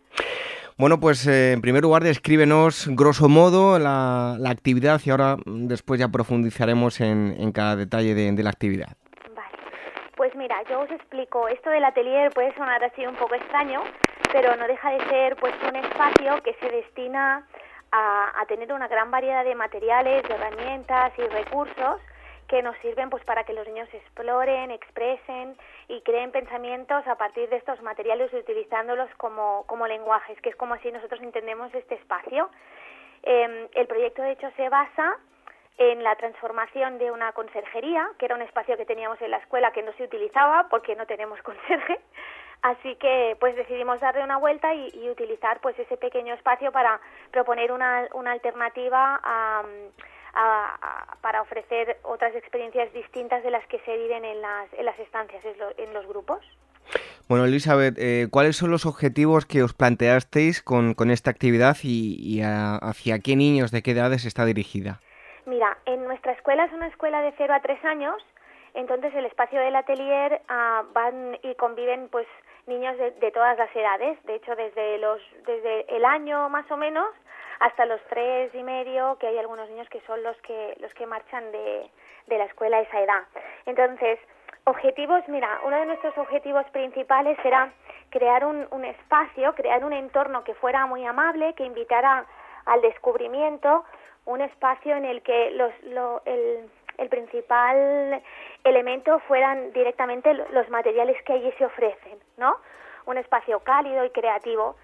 [0.78, 6.08] Bueno, pues eh, en primer lugar, descríbenos grosso modo la, actividad y ahora después ya
[6.08, 8.98] profundizaremos en, cada detalle de la actividad.
[10.21, 13.81] Pues mira, yo os explico, esto del atelier puede sonar así un poco extraño,
[14.31, 17.47] pero no deja de ser pues un espacio que se destina
[17.91, 21.99] a, tener una gran variedad de materiales, de herramientas y recursos
[22.47, 25.57] que nos sirven pues para que los niños exploren, expresen
[25.88, 30.75] y creen pensamientos a partir de estos materiales utilizándolos como, como lenguajes, que es como
[30.75, 32.47] así nosotros entendemos este espacio.
[33.23, 35.17] Em, el proyecto de hecho se basa
[35.89, 39.72] en la transformación de una conserjería, que era un espacio que teníamos en la escuela
[39.72, 42.00] que no se utilizaba porque no tenemos conserje.
[42.62, 47.72] Así que pues decidimos darle una vuelta y, utilizar pues ese pequeño espacio para proponer
[47.72, 49.20] una, una alternativa
[51.22, 55.44] para ofrecer otras experiencias distintas de las que se viven en las, en las estancias,
[55.78, 56.46] en los grupos.
[57.28, 62.41] Bueno, Elizabeth, eh, ¿cuáles son los objetivos que os planteasteis con, con esta actividad y,
[62.44, 65.02] hacia qué niños, de qué edades está dirigida?
[65.45, 68.23] Mira, en nuestra escuela es una escuela de 0 a 3 años,
[68.73, 72.27] entonces el espacio del atelier ah, van y conviven pues
[72.67, 77.08] niños de, todas las edades, de hecho desde los desde el año más o menos
[77.60, 81.06] hasta los tres y medio, que hay algunos niños que son los que los que
[81.06, 81.89] marchan de,
[82.27, 83.23] de la escuela a esa edad.
[83.65, 84.19] Entonces,
[84.65, 87.71] objetivos, mira, uno de nuestros objetivos principales era
[88.10, 92.25] crear un, un espacio, crear un entorno que fuera muy amable, que invitara
[92.65, 93.86] al descubrimiento,
[94.32, 95.72] un espacio en el que los,
[96.26, 98.22] el, el principal
[98.63, 102.56] elemento fueran directamente los materiales que allí se ofrecen, ¿no?
[103.06, 104.76] Un espacio cálido y creativo.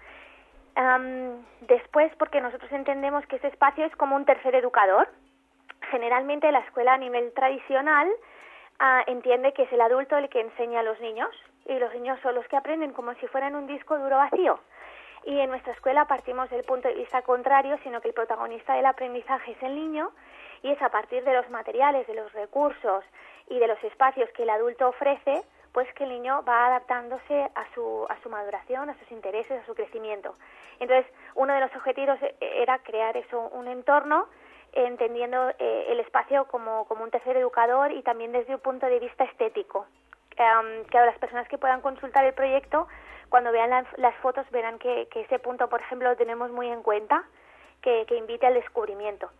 [1.62, 5.08] después, porque nosotros entendemos que ese espacio es como un tercer educador.
[5.90, 8.08] Generalmente la escuela a nivel tradicional
[8.78, 11.30] ah, entiende que es el adulto el que enseña a los niños
[11.66, 14.58] y los niños son los que aprenden como si fueran un disco duro vacío
[15.24, 18.86] y en nuestra escuela partimos del punto de vista contrario, sino que el protagonista del
[18.86, 20.10] aprendizaje es el niño
[20.62, 23.04] y es a partir de los materiales, de los recursos
[23.48, 27.64] y de los espacios que el adulto ofrece, pues que el niño va adaptándose a
[27.74, 30.34] su, a su maduración, a sus intereses, a su crecimiento.
[30.80, 34.26] Entonces, uno de los objetivos era crear eso, un entorno
[34.72, 38.98] entendiendo eh, el espacio como, como un tercer educador y también desde un punto de
[38.98, 39.86] vista estético.
[40.36, 42.86] que a las personas que puedan consultar el proyecto
[43.28, 47.24] cuando vean las, fotos verán que, ese punto, por ejemplo, lo tenemos muy en cuenta,
[47.82, 49.30] que, invite al descubrimiento.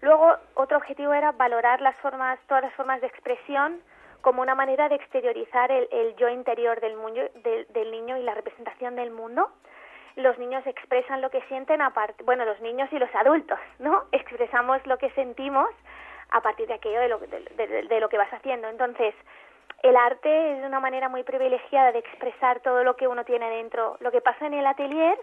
[0.00, 3.80] Luego, otro objetivo era valorar las formas, todas las formas de expresión
[4.20, 6.96] como una manera de exteriorizar el, yo interior del,
[7.68, 9.50] del, niño y la representación del mundo.
[10.16, 14.04] Los niños expresan lo que sienten, aparte, bueno, los niños y los adultos, ¿no?
[14.12, 15.68] Expresamos lo que sentimos
[16.30, 18.68] a partir de aquello de lo, de lo que vas haciendo.
[18.68, 19.14] Entonces,
[19.82, 23.96] el arte es una manera muy privilegiada de expresar todo lo que uno tiene dentro.
[24.00, 25.18] Lo que pasa en el atelier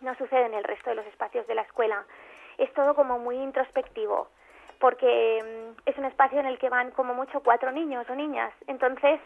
[0.00, 2.04] no sucede en el resto de los espacios de la escuela.
[2.58, 4.28] Es todo como muy introspectivo,
[4.78, 8.52] porque mm, es un espacio en el que van como mucho cuatro niños o niñas.
[8.66, 9.20] Entonces,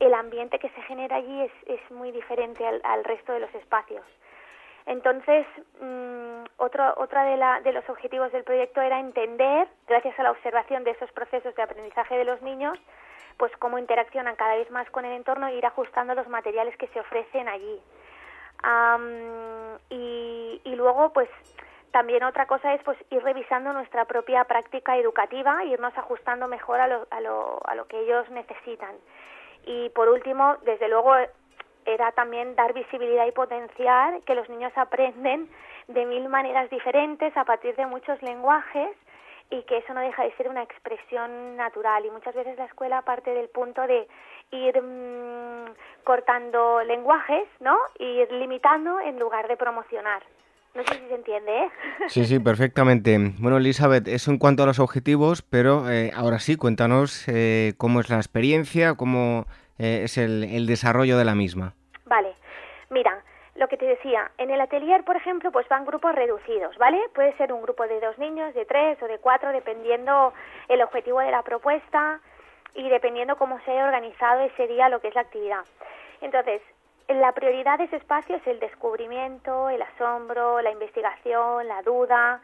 [0.00, 4.04] el ambiente que se genera allí es, es muy diferente al, resto de los espacios.
[4.86, 5.46] Entonces,
[5.80, 10.30] mm, otro, otra de, la, de los objetivos del proyecto era entender, gracias a la
[10.30, 12.78] observación de esos procesos de aprendizaje de los niños,
[13.36, 16.88] pues cómo interaccionan cada vez más con el entorno e ir ajustando los materiales que
[16.88, 17.80] se ofrecen allí.
[19.90, 21.28] y, y, luego, pues
[21.92, 26.86] también otra cosa es pues ir revisando nuestra propia práctica educativa, irnos ajustando mejor a
[26.86, 28.96] lo, a lo, a lo que ellos necesitan.
[29.64, 31.14] Y por último, desde luego,
[31.86, 35.48] era también dar visibilidad y potenciar que los niños aprenden
[35.88, 38.96] de mil maneras diferentes a partir de muchos lenguajes
[39.50, 43.02] y que eso no deja de ser una expresión natural y muchas veces la escuela
[43.02, 44.08] parte del punto de
[44.50, 45.74] ir mm,
[46.04, 47.76] cortando lenguajes, ¿no?
[47.98, 50.22] Ir limitando en lugar de promocionar.
[50.74, 51.70] No sé si se entiende, ¿eh?
[52.08, 53.18] Sí, sí, perfectamente.
[53.38, 58.00] Bueno, Elizabeth, eso en cuanto a los objetivos, pero eh, ahora sí, cuéntanos eh, cómo
[58.00, 59.46] es la experiencia, cómo
[59.82, 61.74] eh, es el, desarrollo de la misma.
[62.04, 62.34] Vale,
[62.90, 63.22] mira,
[63.56, 67.00] lo que te decía, en el atelier, por ejemplo, pues van grupos reducidos, ¿vale?
[67.14, 70.32] Puede ser un grupo de dos niños, de tres o de cuatro, dependiendo
[70.68, 72.20] el objetivo de la propuesta
[72.74, 75.64] y dependiendo cómo se haya organizado ese día lo que es la actividad.
[76.20, 76.62] Entonces,
[77.08, 82.40] la prioridad de ese espacio es el descubrimiento, el asombro, la investigación, la duda,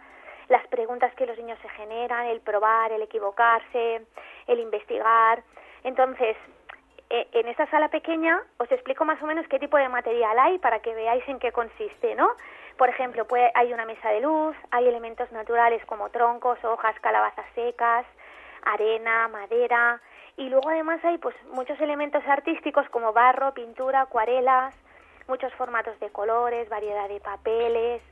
[0.49, 4.03] las preguntas que los niños se generan, el probar, el equivocarse,
[4.49, 5.45] el investigar.
[5.84, 6.36] Entonces,
[7.11, 10.80] en esta sala pequeña os explico más o menos qué tipo de material hay para
[10.80, 12.30] que veáis en qué consiste, ¿no?
[12.76, 17.46] Por ejemplo, puede, hay una mesa de luz, hay elementos naturales como troncos, hojas, calabazas
[17.54, 18.06] secas,
[18.62, 20.00] arena, madera,
[20.36, 24.74] y luego además hay pues muchos elementos artísticos como barro, pintura, acuarelas,
[25.26, 28.02] muchos formatos de colores, variedad de papeles,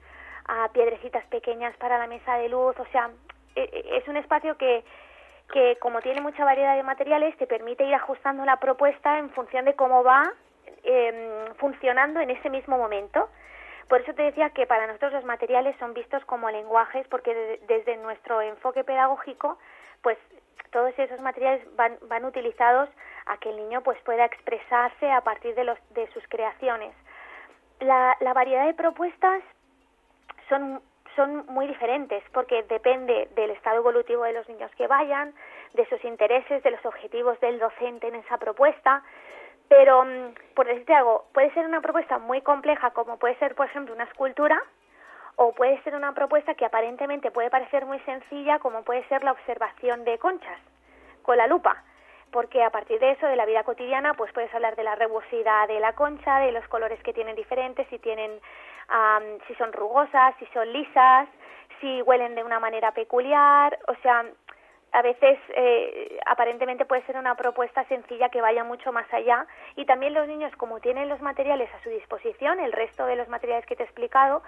[0.47, 3.11] a piedrecitas pequeñas para la mesa de luz, o sea,
[3.55, 4.85] e, e, es un espacio que,
[5.53, 9.65] que como tiene mucha variedad de materiales te permite ir ajustando la propuesta en función
[9.65, 10.33] de cómo va
[10.83, 13.29] eh, funcionando en ese mismo momento.
[13.89, 17.61] Por eso te decía que para nosotros los materiales son vistos como lenguajes porque de,
[17.69, 19.59] desde nuestro enfoque pedagógico
[20.03, 20.19] pues
[20.71, 22.89] todos esos materiales van, van utilizados
[23.27, 26.95] a que el niño pues pueda expresarse a partir de, los, de sus creaciones.
[27.81, 29.43] La, la variedad de propuestas
[30.49, 30.81] son,
[31.17, 35.35] son muy diferentes porque depende del estado evolutivo de los niños que vayan,
[35.75, 39.03] de sus intereses, de los objetivos del docente en esa propuesta.
[39.69, 43.67] Pero, mm, por decirte algo, puede ser una propuesta muy compleja como puede ser, por
[43.67, 44.63] ejemplo, una escultura,
[45.37, 49.33] o puede ser una propuesta que aparentemente puede parecer muy sencilla como puede ser la
[49.33, 50.59] observación de conchas
[51.23, 51.83] con la lupa
[52.31, 55.69] porque a partir de eso de la vida cotidiana pues puedes hablar de la rugosidad
[55.69, 60.35] de la concha de los colores que tienen diferentes si tienen um, si son rugosas
[60.39, 61.29] si son lisas
[61.81, 63.79] si huelen de una manera peculiar.
[63.89, 64.25] O sea
[64.93, 69.47] a veces eh, aparentemente puede ser una propuesta sencilla que vaya mucho más allá.
[69.75, 73.29] Y también los niños como tienen los materiales a su disposición el resto de los
[73.29, 74.43] materiales que te he explicado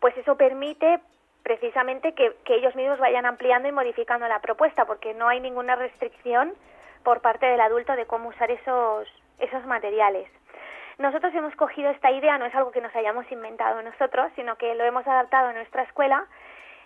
[0.00, 1.00] pues eso permite
[1.42, 6.52] precisamente que, ellos mismos vayan ampliando y modificando la propuesta, porque no hay ninguna restricción
[7.04, 9.06] por parte del adulto de cómo usar esos,
[9.38, 10.28] esos materiales.
[10.98, 14.74] Nosotros hemos cogido esta idea, no es algo que nos hayamos inventado nosotros, sino que
[14.74, 16.26] lo hemos adaptado a nuestra escuela,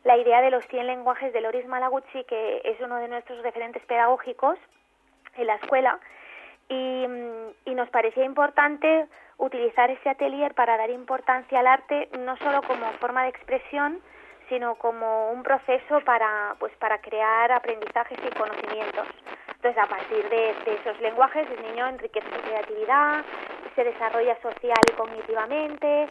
[0.05, 3.85] la idea de los 100 lenguajes de Loris Malaguchi, que es uno de nuestros referentes
[3.87, 4.59] pedagógicos
[5.37, 5.99] en la escuela,
[6.69, 7.07] y,
[7.65, 9.07] y nos parecía importante
[9.39, 14.01] utilizar ese atelier para dar importancia al arte no solo como forma de expresión,
[14.49, 19.07] sino como un proceso para, pues, para crear aprendizajes y conocimientos.
[19.61, 23.25] Entonces, a partir de, esos lenguajes, el niño enriquece su creatividad,
[23.75, 26.09] se desarrolla social y cognitivamente,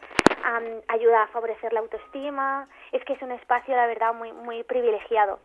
[0.89, 2.67] ayuda a favorecer la autoestima.
[2.91, 5.39] Es que es un espacio, la verdad, muy, muy privilegiado.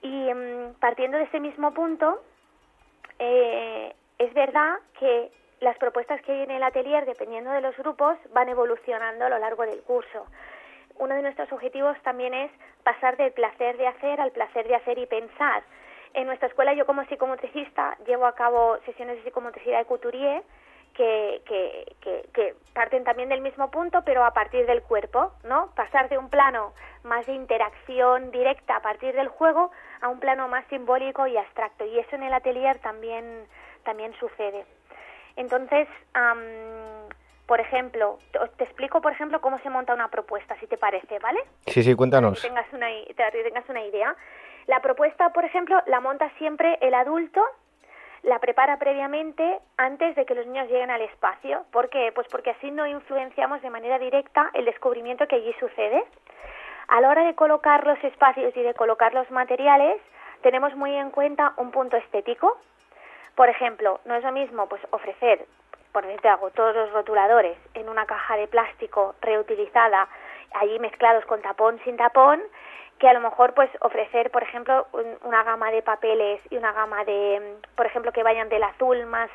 [0.00, 2.22] Y mm, partiendo de ese mismo punto,
[3.18, 8.16] eh, es verdad que las propuestas que hay en el atelier, dependiendo de los grupos,
[8.32, 10.26] van evolucionando a lo largo del curso.
[10.98, 12.52] Uno de nuestros objetivos también es
[12.84, 15.64] pasar del placer de hacer al placer de hacer y pensar.
[16.14, 20.42] En nuestra escuela, yo como psicomotricista llevo a cabo sesiones de psicomotricidad de couturier
[20.94, 25.70] que, que, que, que, parten también del mismo punto, pero a partir del cuerpo, ¿no?
[25.76, 26.72] Pasar de un plano
[27.04, 31.84] más de interacción directa a partir del juego a un plano más simbólico y abstracto.
[31.84, 33.46] Y eso en el atelier también,
[33.84, 34.64] también sucede.
[35.36, 35.86] Entonces,
[37.46, 38.18] por ejemplo,
[38.56, 41.38] te, explico, por ejemplo, cómo se monta una propuesta, si te parece, ¿vale?
[41.66, 42.42] Sí, sí, cuéntanos.
[42.42, 44.16] Para que tengas una, tengas una idea.
[44.68, 47.42] La propuesta, por ejemplo, la monta siempre el adulto,
[48.22, 51.64] la prepara previamente antes de que los niños lleguen al espacio.
[51.72, 52.12] ¿Por qué?
[52.14, 56.04] Pues porque así no influenciamos de manera directa el descubrimiento que allí sucede.
[56.88, 60.02] A la hora de colocar los espacios y de colocar los materiales,
[60.42, 62.58] tenemos muy en cuenta un punto estético,
[63.36, 65.46] por ejemplo, no es lo mismo pues ofrecer,
[65.92, 70.08] por decirte algo, todos los rotuladores en una caja de plástico reutilizada,
[70.54, 72.42] allí mezclados con tapón sin tapón,
[72.98, 74.86] que a lo mejor pues ofrecer, por ejemplo,
[75.22, 79.30] una gama de papeles y una gama de, por ejemplo, que vayan del azul más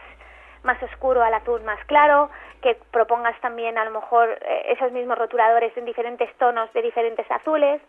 [0.63, 2.29] más oscuro al azul más claro,
[2.61, 7.29] que propongas también a lo mejor eh, esos mismos rotuladores en diferentes tonos de diferentes
[7.29, 7.81] azules.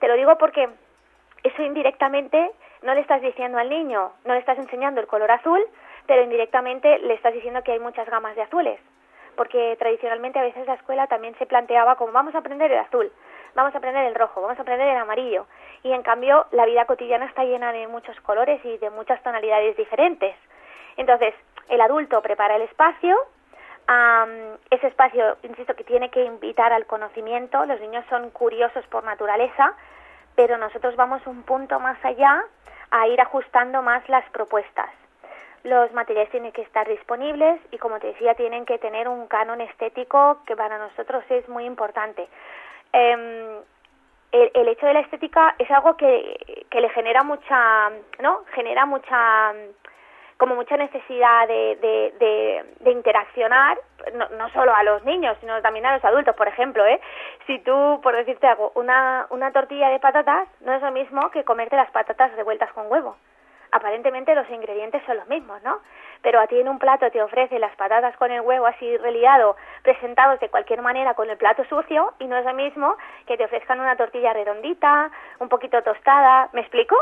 [0.00, 0.68] Te lo digo porque
[1.42, 2.50] eso indirectamente
[2.82, 5.60] no le estás diciendo al niño, no le estás enseñando el color azul,
[6.06, 8.80] pero indirectamente le estás diciendo que hay muchas gamas de azules.
[9.36, 13.10] porque tradicionalmente a veces la escuela también se planteaba como vamos a aprender el azul,
[13.54, 15.46] vamos a aprender el rojo, vamos a aprender el amarillo,
[15.82, 19.76] y en cambio la vida cotidiana está llena de muchos colores y de muchas tonalidades
[19.76, 20.34] diferentes.
[20.96, 21.34] Entonces,
[21.68, 23.16] el adulto prepara el espacio,
[24.70, 29.74] ese espacio, insisto, que tiene que invitar al conocimiento, los niños son curiosos por naturaleza,
[30.34, 32.44] pero nosotros vamos un punto más allá
[32.90, 34.90] a ir ajustando más las propuestas.
[35.64, 39.60] Los materiales tienen que estar disponibles y, como te decía, tienen que tener un canon
[39.60, 42.28] estético que para nosotros es muy importante.
[42.92, 43.62] Em,
[44.32, 47.90] el, hecho de la estética es algo que, que le genera mucha,
[48.20, 48.44] ¿no?
[48.54, 49.52] Genera mucha
[50.42, 53.78] como mucha necesidad de, de, de, interaccionar,
[54.14, 57.00] no, no, solo a los niños, sino también a los adultos, por ejemplo, ¿eh?
[57.46, 61.44] Si tú, por decirte algo, una, una tortilla de patatas no es lo mismo que
[61.44, 63.16] comerte las patatas revueltas con huevo.
[63.72, 65.78] Aparentemente los ingredientes son los mismos, ¿no?
[66.22, 69.56] Pero a ti en un plato te ofrece las patatas con el huevo así reliado,
[69.82, 72.96] presentados de cualquier manera con el plato sucio, y no es lo mismo
[73.26, 75.10] que te ofrezcan una tortilla redondita,
[75.40, 76.96] un poquito tostada, ¿me explico?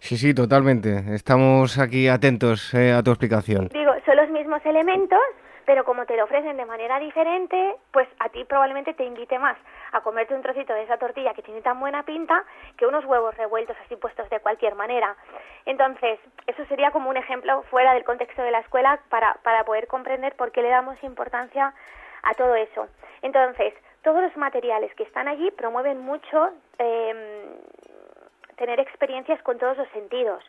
[0.00, 1.14] Sí, sí, totalmente.
[1.14, 3.68] Estamos aquí atentos eh, a tu explicación.
[3.68, 5.20] Digo, son los mismos elementos,
[5.66, 9.56] pero como te lo ofrecen de manera diferente, pues a ti probablemente te invite más
[9.92, 12.44] a comerte un trocito de esa tortilla que tiene tan buena pinta
[12.76, 15.16] que unos huevos revueltos así puestos de cualquier manera.
[15.66, 19.86] Entonces, eso sería como un ejemplo fuera del contexto de la escuela para, para poder
[19.86, 21.72] comprender por qué le damos importancia
[22.22, 22.88] a todo eso.
[23.22, 27.56] Entonces, todos los materiales que están allí promueven mucho eh,
[28.56, 30.44] tener experiencias con todos los sentidos.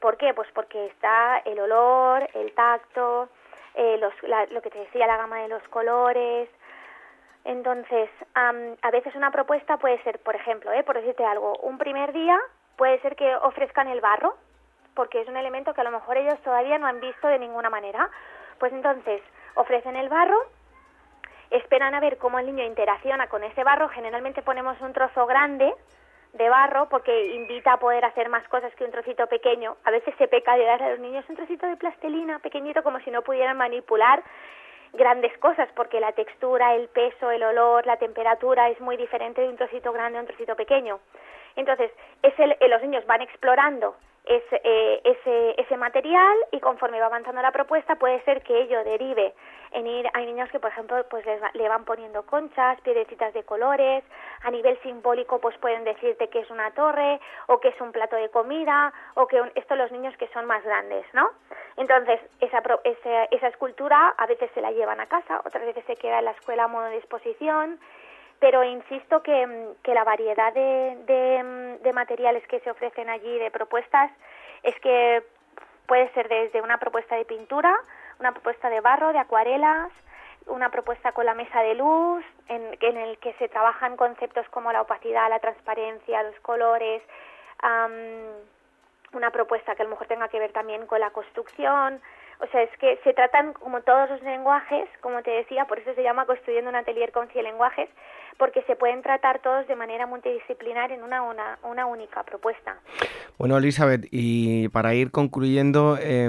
[0.00, 0.34] ¿Por qué?
[0.34, 3.28] Pues porque está el olor, el tacto,
[3.74, 4.12] eh, los,
[4.50, 6.48] lo que te decía, la gama de los colores.
[7.44, 12.12] Entonces, a veces una propuesta puede ser, por ejemplo, eh, por decirte algo, un primer
[12.12, 12.38] día
[12.76, 14.34] puede ser que ofrezcan el barro,
[14.94, 17.68] porque es un elemento que a lo mejor ellos todavía no han visto de ninguna
[17.68, 18.08] manera.
[18.58, 19.20] Pues entonces,
[19.56, 20.40] ofrecen el barro,
[21.50, 25.74] esperan a ver cómo el niño interacciona con ese barro, generalmente ponemos un trozo grande,
[26.34, 29.76] de barro porque invita a poder hacer más cosas que un trocito pequeño.
[29.84, 32.98] A veces se peca de darle a los niños un trocito de plastelina pequeñito como
[33.00, 34.22] si no pudieran manipular
[34.92, 39.48] grandes cosas porque la textura, el peso, el olor, la temperatura es muy diferente de
[39.48, 41.00] un trocito grande a un trocito pequeño.
[41.56, 41.90] Entonces,
[42.22, 47.42] es el, los niños van explorando ese, eh, ese, ese material y conforme va avanzando
[47.42, 49.34] la propuesta puede ser que ello derive
[49.72, 53.42] en ir, hay niños que por ejemplo pues les le van poniendo conchas, piedrecitas de
[53.42, 54.02] colores,
[54.42, 58.16] a nivel simbólico pues pueden decirte que es una torre o que es un plato
[58.16, 61.28] de comida o que esto los niños que son más grandes, ¿no?
[61.76, 65.96] Entonces esa, esa, esa escultura a veces se la llevan a casa, otras veces se
[65.96, 67.78] queda en la escuela a modo de exposición
[68.44, 73.50] pero insisto que, que la variedad de, de, de, materiales que se ofrecen allí, de
[73.50, 74.10] propuestas,
[74.62, 75.22] es que
[75.86, 77.74] puede ser desde una propuesta de pintura,
[78.20, 79.90] una propuesta de barro, de acuarelas,
[80.46, 84.70] una propuesta con la mesa de luz, en, en el que se trabajan conceptos como
[84.72, 87.02] la opacidad, la transparencia, los colores,
[89.14, 91.98] una propuesta que a lo mejor tenga que ver también con la construcción,
[92.40, 95.94] o sea, es que se tratan como todos los lenguajes, como te decía, por eso
[95.94, 97.88] se llama Construyendo un atelier con 100 lenguajes,
[98.38, 102.78] porque se pueden tratar todos de manera multidisciplinar en una, una, una única propuesta.
[103.38, 106.28] Bueno, Elizabeth, y para ir concluyendo, eh,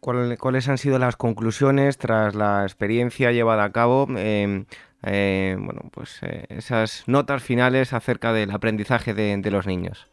[0.00, 4.06] ¿cuáles han sido las conclusiones tras la experiencia llevada a cabo?
[4.16, 4.66] Em,
[5.06, 10.08] eh, bueno, pues eh, esas notas finales acerca del aprendizaje de, de los niños.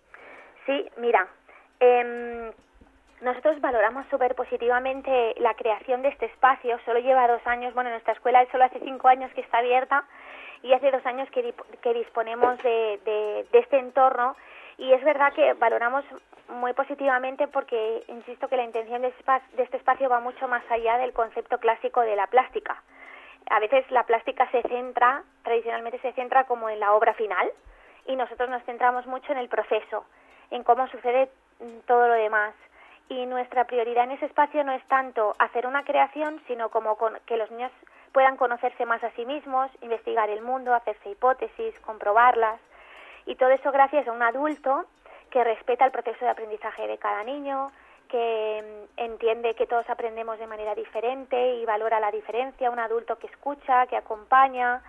[0.66, 1.28] Sí, mira,
[1.80, 2.52] eh,
[3.22, 6.80] nosotros valoramos súper positivamente la creación de este espacio.
[6.86, 10.04] Solo lleva dos años, bueno, nuestra escuela solo hace cinco años que está abierta
[10.64, 14.36] y hace dos años que, que disponemos de, de, este entorno
[14.78, 16.04] y es verdad que valoramos
[16.50, 19.14] muy positivamente porque insisto que la intención de,
[19.54, 22.82] de este espacio va mucho más allá del concepto clásico de la plástica.
[23.50, 27.52] A veces la plástica se centra, tradicionalmente se centra como en la obra final
[28.08, 30.06] y nosotros nos centramos mucho en el proceso,
[30.50, 31.30] en cómo sucede
[31.86, 32.54] todo lo demás
[33.12, 37.36] y nuestra prioridad en ese espacio no es tanto hacer una creación, sino como que
[37.36, 37.72] los niños
[38.14, 42.58] puedan conocerse más a sí mismos, investigar el mundo, hacerse hipótesis, comprobarlas,
[43.26, 44.86] y todo eso gracias a un adulto
[45.30, 47.68] que respeta el proceso de aprendizaje de cada niño,
[48.08, 53.18] que mm, entiende que todos aprendemos de manera diferente y valora la diferencia, un adulto
[53.20, 54.82] que escucha, que acompaña.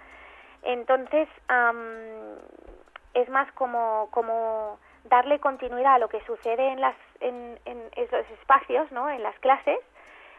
[0.62, 1.28] Entonces,
[3.14, 8.28] es más como, como darle continuidad a lo que sucede en, las, en, en esos
[8.40, 9.11] espacios, ¿no?
[9.11, 9.78] en las clases,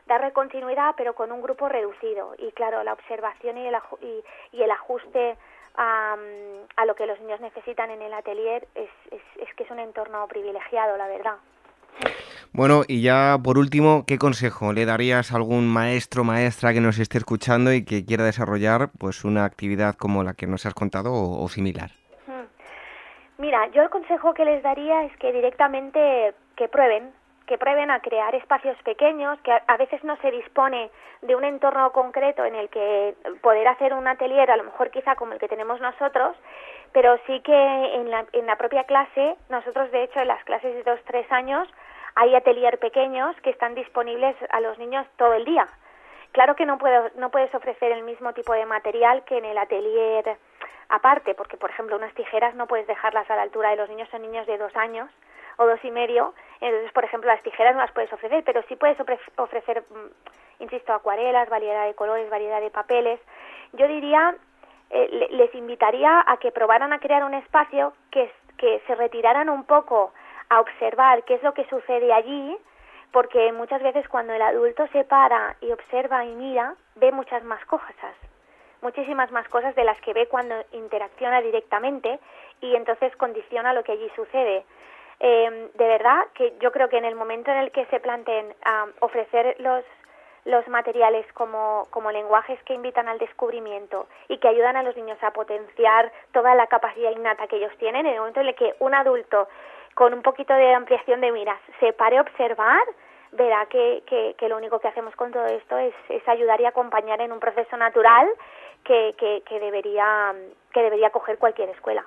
[0.07, 4.63] darle continuidad pero con un grupo reducido y claro, la observación y el, y, y
[4.63, 5.37] el ajuste
[5.75, 6.15] a,
[6.75, 10.27] a, lo que los niños necesitan en el atelier es, es, que es un entorno
[10.27, 11.37] privilegiado, la verdad.
[12.51, 16.99] Bueno, y ya por último, ¿qué consejo le darías a algún maestro, maestra que nos
[16.99, 21.11] esté escuchando y que quiera desarrollar pues una actividad como la que nos has contado
[21.13, 21.91] o, similar?
[23.43, 27.11] Mira, yo el consejo que les daría es que directamente que prueben,
[27.45, 30.89] que prueben a crear espacios pequeños, que a, veces no se dispone
[31.23, 35.17] de un entorno concreto en el que poder hacer un atelier, a lo mejor quizá
[35.17, 36.37] como el que tenemos nosotros,
[36.93, 40.73] pero sí que en la, en la propia clase, nosotros de hecho en las clases
[40.75, 41.67] de dos, tres años,
[42.15, 45.67] hay atelier pequeños que están disponibles a los niños todo el día.
[46.31, 49.57] Claro que no, puedo, no puedes ofrecer el mismo tipo de material que en el
[49.57, 50.37] atelier
[50.93, 54.07] aparte, porque por ejemplo unas tijeras no puedes dejarlas a la altura de los niños,
[54.09, 55.09] son niños de dos años
[55.57, 58.75] o dos y medio, entonces por ejemplo las tijeras no las puedes ofrecer, pero sí
[58.75, 58.97] puedes
[59.37, 63.19] ofrecer, mm, insisto, acuarelas, variedad de colores, variedad de papeles.
[63.73, 64.35] Yo diría,
[64.91, 69.63] eh, les invitaría a que probaran a crear un espacio que, que se retiraran un
[69.63, 70.13] poco
[70.49, 72.55] a observar qué es lo que sucede allí,
[73.11, 77.65] porque muchas veces cuando el adulto se para y observa y mira, ve muchas más
[77.65, 78.15] cosas,
[78.83, 82.19] muchísimas más cosas de las que ve cuando interacciona directamente
[82.61, 84.63] y entonces condiciona lo que allí sucede.
[85.19, 88.53] Eh, de verdad que yo creo que en el momento en el que se planteen
[88.99, 89.83] ofrecer los
[90.45, 95.17] los materiales como, como lenguajes que invitan al descubrimiento y que ayudan a los niños
[95.23, 98.75] a potenciar toda la capacidad innata que ellos tienen, en el momento en el que
[98.79, 99.47] un adulto
[99.95, 102.83] con un poquito de ampliación de miras se pare a observar,
[103.31, 104.03] verá que,
[104.37, 107.39] que, lo único que hacemos con todo esto es, es ayudar y acompañar en un
[107.39, 108.27] proceso natural
[108.83, 109.15] que,
[109.47, 110.33] que, debería,
[110.73, 112.05] que debería coger cualquier escuela.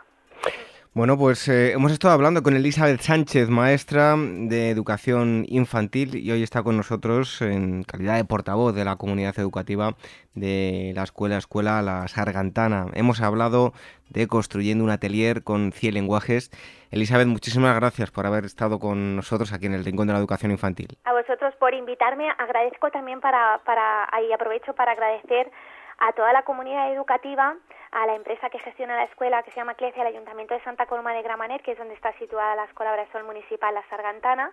[0.97, 6.43] Bueno, pues eh, hemos estado hablando con Elizabeth Sánchez, maestra de educación infantil, y hoy
[6.43, 9.95] está con nosotros en calidad de portavoz de la comunidad educativa
[10.35, 12.87] de la escuela Escuela La Sargantana.
[12.95, 13.75] Hemos hablado
[14.09, 16.51] de construyendo un atelier con 100 lenguajes.
[16.91, 20.51] Elizabeth, muchísimas gracias por haber estado con nosotros aquí en el Rincón de la Educación
[20.51, 20.97] Infantil.
[21.05, 22.31] A vosotros por invitarme.
[22.39, 25.51] Agradezco también para, para y aprovecho para agradecer
[25.99, 27.57] a toda la comunidad educativa
[27.93, 30.87] a la empresa que gestiona la escuela, que se llama CLECE, al Ayuntamiento de Santa
[30.87, 34.53] Coloma de Gramanet, que es donde está situada la Escuela Brasol Municipal La Sargantana,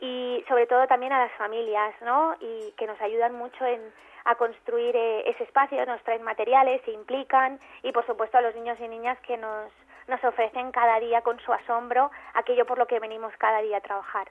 [0.00, 2.34] y sobre todo también a las familias, ¿no?
[2.40, 3.80] Y que nos ayudan mucho en,
[4.24, 8.54] a construir eh, ese espacio, nos traen materiales, se implican, y por supuesto a los
[8.54, 9.70] niños y niñas que nos,
[10.08, 13.80] nos ofrecen cada día con su asombro aquello por lo que venimos cada día a
[13.80, 14.28] trabajar.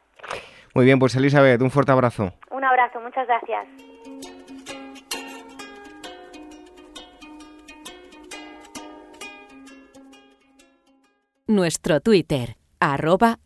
[0.74, 2.32] Muy bien, pues Elizabeth, un fuerte abrazo.
[2.50, 3.68] Un abrazo, muchas gracias.
[11.50, 13.40] Nuestro Twitter, arroba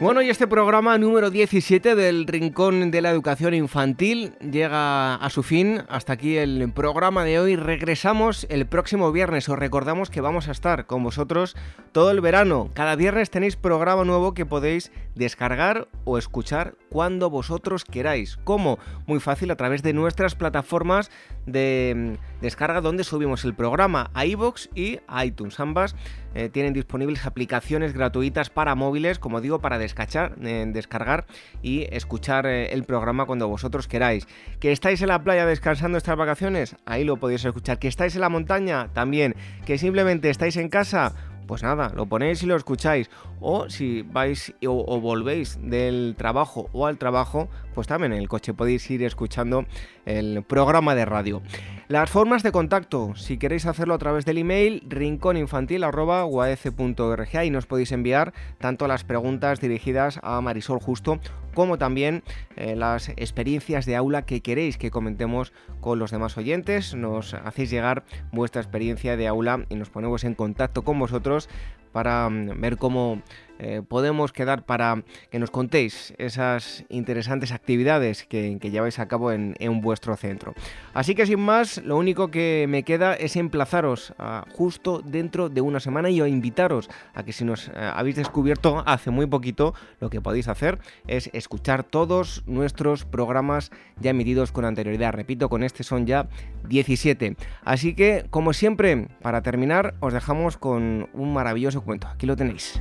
[0.00, 5.42] Bueno, y este programa número 17 del Rincón de la Educación Infantil llega a su
[5.42, 5.82] fin.
[5.90, 7.56] Hasta aquí el programa de hoy.
[7.56, 9.50] Regresamos el próximo viernes.
[9.50, 11.54] Os recordamos que vamos a estar con vosotros
[11.92, 12.70] todo el verano.
[12.72, 18.38] Cada viernes tenéis programa nuevo que podéis descargar o escuchar cuando vosotros queráis.
[18.44, 18.78] ¿Cómo?
[19.06, 21.10] Muy fácil a través de nuestras plataformas
[21.46, 25.58] de mm, descarga donde subimos el programa a iVoox y iTunes.
[25.60, 25.94] Ambas
[26.34, 31.26] eh, tienen disponibles aplicaciones gratuitas para móviles, como digo, para descachar, eh, descargar
[31.62, 34.26] y escuchar eh, el programa cuando vosotros queráis.
[34.60, 37.78] Que estáis en la playa descansando estas vacaciones, ahí lo podéis escuchar.
[37.78, 39.34] Que estáis en la montaña, también.
[39.64, 41.14] Que simplemente estáis en casa,
[41.50, 43.10] pues nada, lo ponéis y lo escucháis.
[43.40, 48.54] O si vais o, volvéis del trabajo o al trabajo, pues también en el coche
[48.54, 49.64] podéis ir escuchando
[50.06, 51.42] el programa de radio.
[51.90, 57.90] Las formas de contacto, si queréis hacerlo a través del email rincóninfantil.org y nos podéis
[57.90, 61.18] enviar tanto las preguntas dirigidas a Marisol Justo
[61.52, 62.22] como también
[62.54, 66.94] eh, las experiencias de aula que queréis que comentemos con los demás oyentes.
[66.94, 71.48] Nos hacéis llegar vuestra experiencia de aula y nos ponemos en contacto con vosotros
[71.90, 73.20] para mm, ver cómo
[73.62, 79.54] eh, podemos quedar para que nos contéis esas interesantes actividades que, lleváis a cabo en,
[79.82, 80.54] vuestro centro.
[80.94, 84.14] Así que sin más, lo único que me queda es emplazaros
[84.52, 89.10] justo dentro de una semana y invitaros a que si nos eh, habéis descubierto hace
[89.10, 95.12] muy poquito, lo que podéis hacer es escuchar todos nuestros programas ya emitidos con anterioridad.
[95.12, 96.28] Repito, con este son ya
[96.68, 97.36] 17.
[97.64, 102.08] Así que, como siempre, para terminar, os dejamos con un maravilloso cuento.
[102.08, 102.80] Aquí lo tenéis.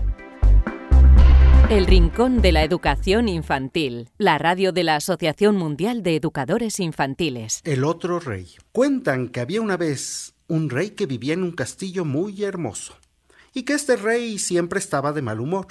[1.70, 7.62] El Rincón de la Educación Infantil, la radio de la Asociación Mundial de Educadores Infantiles.
[7.64, 8.48] El otro rey.
[8.72, 12.96] Cuentan que había una vez un rey que vivía en un castillo muy hermoso,
[13.54, 15.68] y que este rey siempre estaba de mal humor.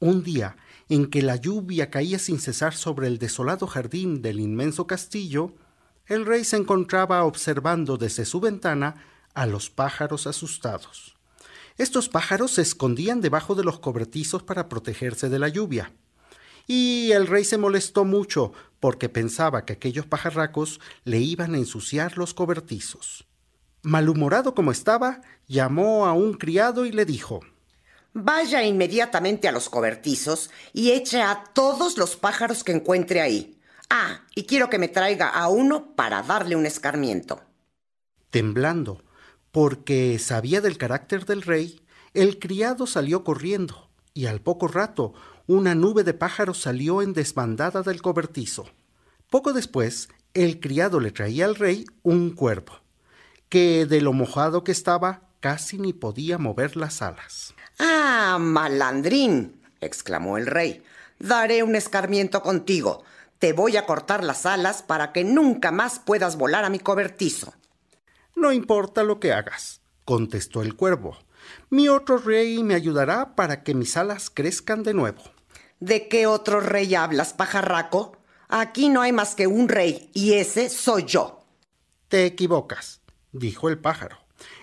[0.00, 0.56] Un día,
[0.88, 5.54] en que la lluvia caía sin cesar sobre el desolado jardín del inmenso castillo,
[6.06, 9.04] El rey se encontraba observando desde su ventana
[9.34, 11.15] a los pájaros asustados.
[11.78, 15.92] Estos pájaros se escondían debajo de los cobertizos para protegerse de la lluvia.
[16.66, 22.16] Y el rey se molestó mucho porque pensaba que aquellos pajarracos le iban a ensuciar
[22.18, 23.26] los cobertizos.
[23.82, 27.40] Malhumorado como estaba, llamó a un criado y le dijo
[28.14, 33.60] Vaya inmediatamente a los cobertizos y eche a todos los pájaros que encuentre ahí.
[33.90, 37.42] Ah, y quiero que me traiga a uno para darle un escarmiento.
[38.30, 39.02] Temblando,
[39.56, 41.80] porque sabía del carácter del rey,
[42.12, 45.14] el criado salió corriendo, y al poco rato
[45.46, 48.66] una nube de pájaros salió en desbandada del cobertizo.
[49.30, 52.80] Poco después, el criado le traía al rey un cuervo,
[53.48, 57.54] que de lo mojado que estaba casi ni podía mover las alas.
[57.78, 60.82] Ah, malandrín, exclamó el rey,
[61.18, 63.04] daré un escarmiento contigo.
[63.38, 67.54] Te voy a cortar las alas para que nunca más puedas volar a mi cobertizo.
[68.36, 71.16] No importa lo que hagas, contestó el cuervo.
[71.70, 75.22] Mi otro rey me ayudará para que mis alas crezcan de nuevo.
[75.80, 78.18] ¿De qué otro rey hablas, pajarraco?
[78.48, 81.44] Aquí no hay más que un rey, y ese soy yo.
[82.08, 83.00] Te equivocas,
[83.32, 84.18] dijo el pájaro.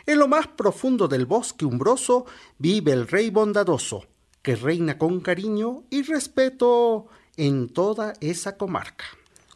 [0.06, 2.28] En lo más profundo del bosque umbroso
[2.60, 4.06] vive el rey bondadoso,
[4.44, 7.08] que reina con cariño y respeto
[7.38, 9.06] en toda esa comarca.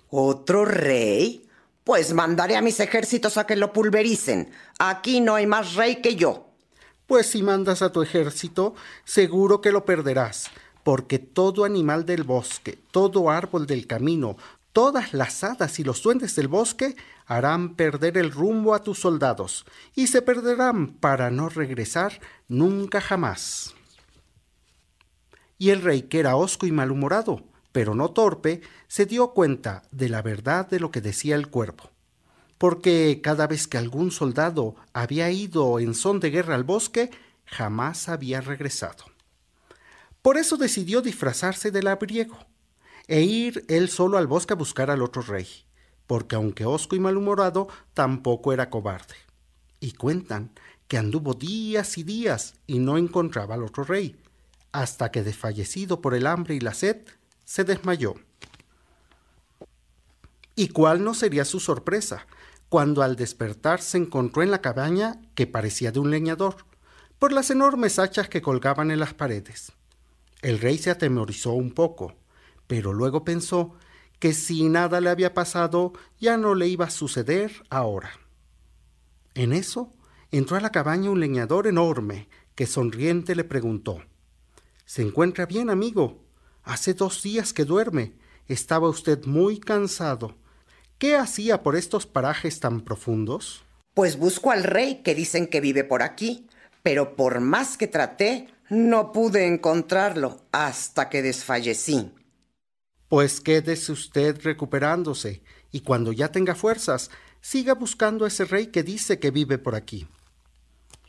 [0.10, 1.47] ¿Otro rey?
[1.88, 4.52] Pues mandaré a mis ejércitos a que lo pulvericen.
[4.78, 6.50] Aquí no hay más rey que yo.
[7.06, 8.76] Pues si mandas a tu ejército,
[9.06, 10.50] seguro que lo perderás,
[10.84, 14.36] porque todo animal del bosque, todo árbol del camino,
[14.74, 19.66] todas las hadas y los duendes del bosque harán perder el rumbo a tus soldados,
[19.96, 22.20] y se perderán para no regresar
[22.50, 23.76] nunca jamás.
[25.58, 27.44] Y el rey, que era hosco y malhumorado,
[27.78, 31.92] pero no torpe, se dio cuenta de la verdad de lo que decía el cuervo.
[32.58, 37.12] Porque cada vez que algún soldado había ido en son de guerra al bosque,
[37.46, 39.06] jamás había regresado.
[40.24, 42.48] Por eso decidió disfrazarse de labriego
[43.08, 45.48] e ir él solo al bosque a buscar al otro rey,
[46.08, 49.18] porque aunque hosco y malhumorado, tampoco era cobarde.
[49.80, 50.50] Y cuentan
[50.88, 54.16] que anduvo días y días y no encontraba al otro rey,
[54.72, 57.06] hasta que desfallecido por el hambre y la sed,
[57.48, 58.16] se desmayó.
[60.54, 62.28] ¿Y cuál no sería su sorpresa
[62.68, 66.66] cuando al despertar se encontró en la cabaña que parecía de un leñador,
[67.18, 69.72] por las enormes hachas que colgaban en las paredes?
[70.42, 72.16] El rey se atemorizó un poco,
[72.68, 73.76] pero luego pensó
[74.20, 78.12] que si nada le había pasado, ya no le iba a suceder ahora.
[79.36, 79.94] En eso
[80.32, 84.04] entró a la cabaña un leñador enorme que sonriente le preguntó
[84.84, 86.27] ¿Se encuentra bien, amigo?
[86.68, 88.12] Hace dos días que duerme.
[88.50, 90.36] Estaba usted muy cansado.
[90.98, 93.64] ¿Qué hacía por estos parajes tan profundos?
[93.94, 96.46] Pues busco al rey que dicen que vive por aquí,
[96.84, 102.12] pero por más que traté, no pude encontrarlo hasta que desfallecí.
[103.08, 105.42] Pues quédese usted recuperándose,
[105.72, 107.10] y cuando ya tenga fuerzas,
[107.40, 110.06] siga buscando a ese rey que dice que vive por aquí.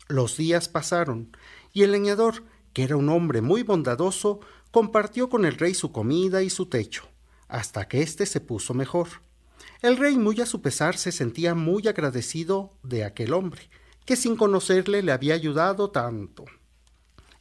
[0.06, 1.36] Los días pasaron,
[1.72, 4.38] y el leñador, que era un hombre muy bondadoso,
[4.70, 7.08] compartió con el rey su comida y su techo,
[7.48, 9.08] hasta que éste se puso mejor.
[9.80, 13.70] El rey, muy a su pesar, se sentía muy agradecido de aquel hombre,
[14.04, 16.44] que sin conocerle le había ayudado tanto.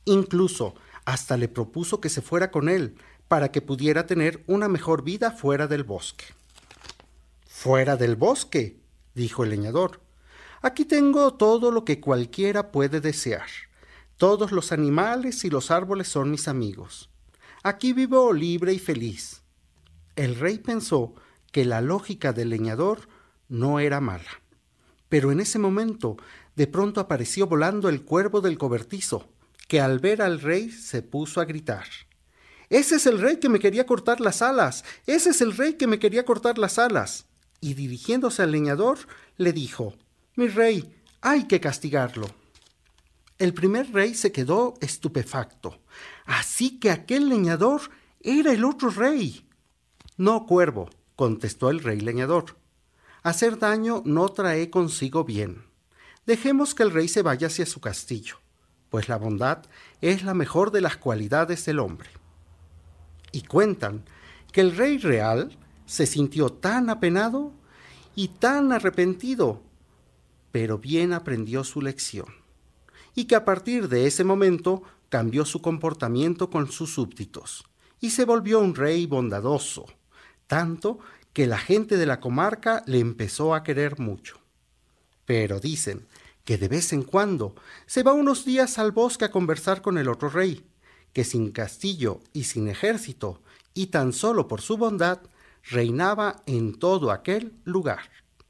[0.06, 0.76] Incluso
[1.06, 2.96] hasta le propuso que se fuera con él,
[3.28, 6.26] para que pudiera tener una mejor vida fuera del bosque.
[7.48, 8.80] Fuera del bosque,
[9.16, 10.02] dijo el leñador.
[10.62, 13.48] Aquí tengo todo lo que cualquiera puede desear.
[14.18, 17.10] Todos los animales y los árboles son mis amigos.
[17.70, 19.42] Aquí vivo libre y feliz.
[20.16, 21.16] El rey pensó
[21.52, 23.10] que la lógica del leñador
[23.50, 24.42] no era mala.
[25.10, 26.16] Pero en ese momento
[26.56, 29.28] de pronto apareció volando el cuervo del cobertizo,
[29.68, 31.88] que al ver al rey se puso a gritar.
[32.70, 34.86] Ese es el rey que me quería cortar las alas.
[35.06, 37.26] Ese es el rey que me quería cortar las alas.
[37.60, 38.98] Y dirigiéndose al leñador,
[39.36, 39.94] le dijo,
[40.38, 42.28] Mi rey, hay que castigarlo.
[43.38, 45.80] El primer rey se quedó estupefacto.
[46.26, 47.82] Así que aquel leñador
[48.22, 49.48] era el otro rey.
[50.18, 52.58] No, cuervo, contestó el rey leñador.
[53.22, 55.66] Hacer daño no trae consigo bien.
[56.26, 58.38] Dejemos que el rey se vaya hacia su castillo,
[58.90, 59.66] pues la bondad
[60.02, 62.10] es la mejor de las cualidades del hombre.
[63.32, 64.04] Y cuentan
[64.52, 67.54] que el rey real se sintió tan apenado
[68.16, 69.62] y tan arrepentido,
[70.52, 72.28] pero bien aprendió su lección,
[73.18, 77.66] y que a partir de ese momento cambió su comportamiento con sus súbditos,
[78.00, 79.88] y se volvió un rey bondadoso,
[80.46, 81.00] tanto
[81.34, 84.38] que la gente de la comarca le empezó a querer mucho.
[85.26, 86.06] Pero dicen
[86.46, 87.56] que de vez en cuando
[87.88, 90.70] se va unos días al bosque a conversar con el otro rey,
[91.12, 93.42] que sin castillo y sin ejército,
[93.74, 95.22] y tan solo por su bondad,
[95.64, 98.12] reinaba en todo aquel lugar.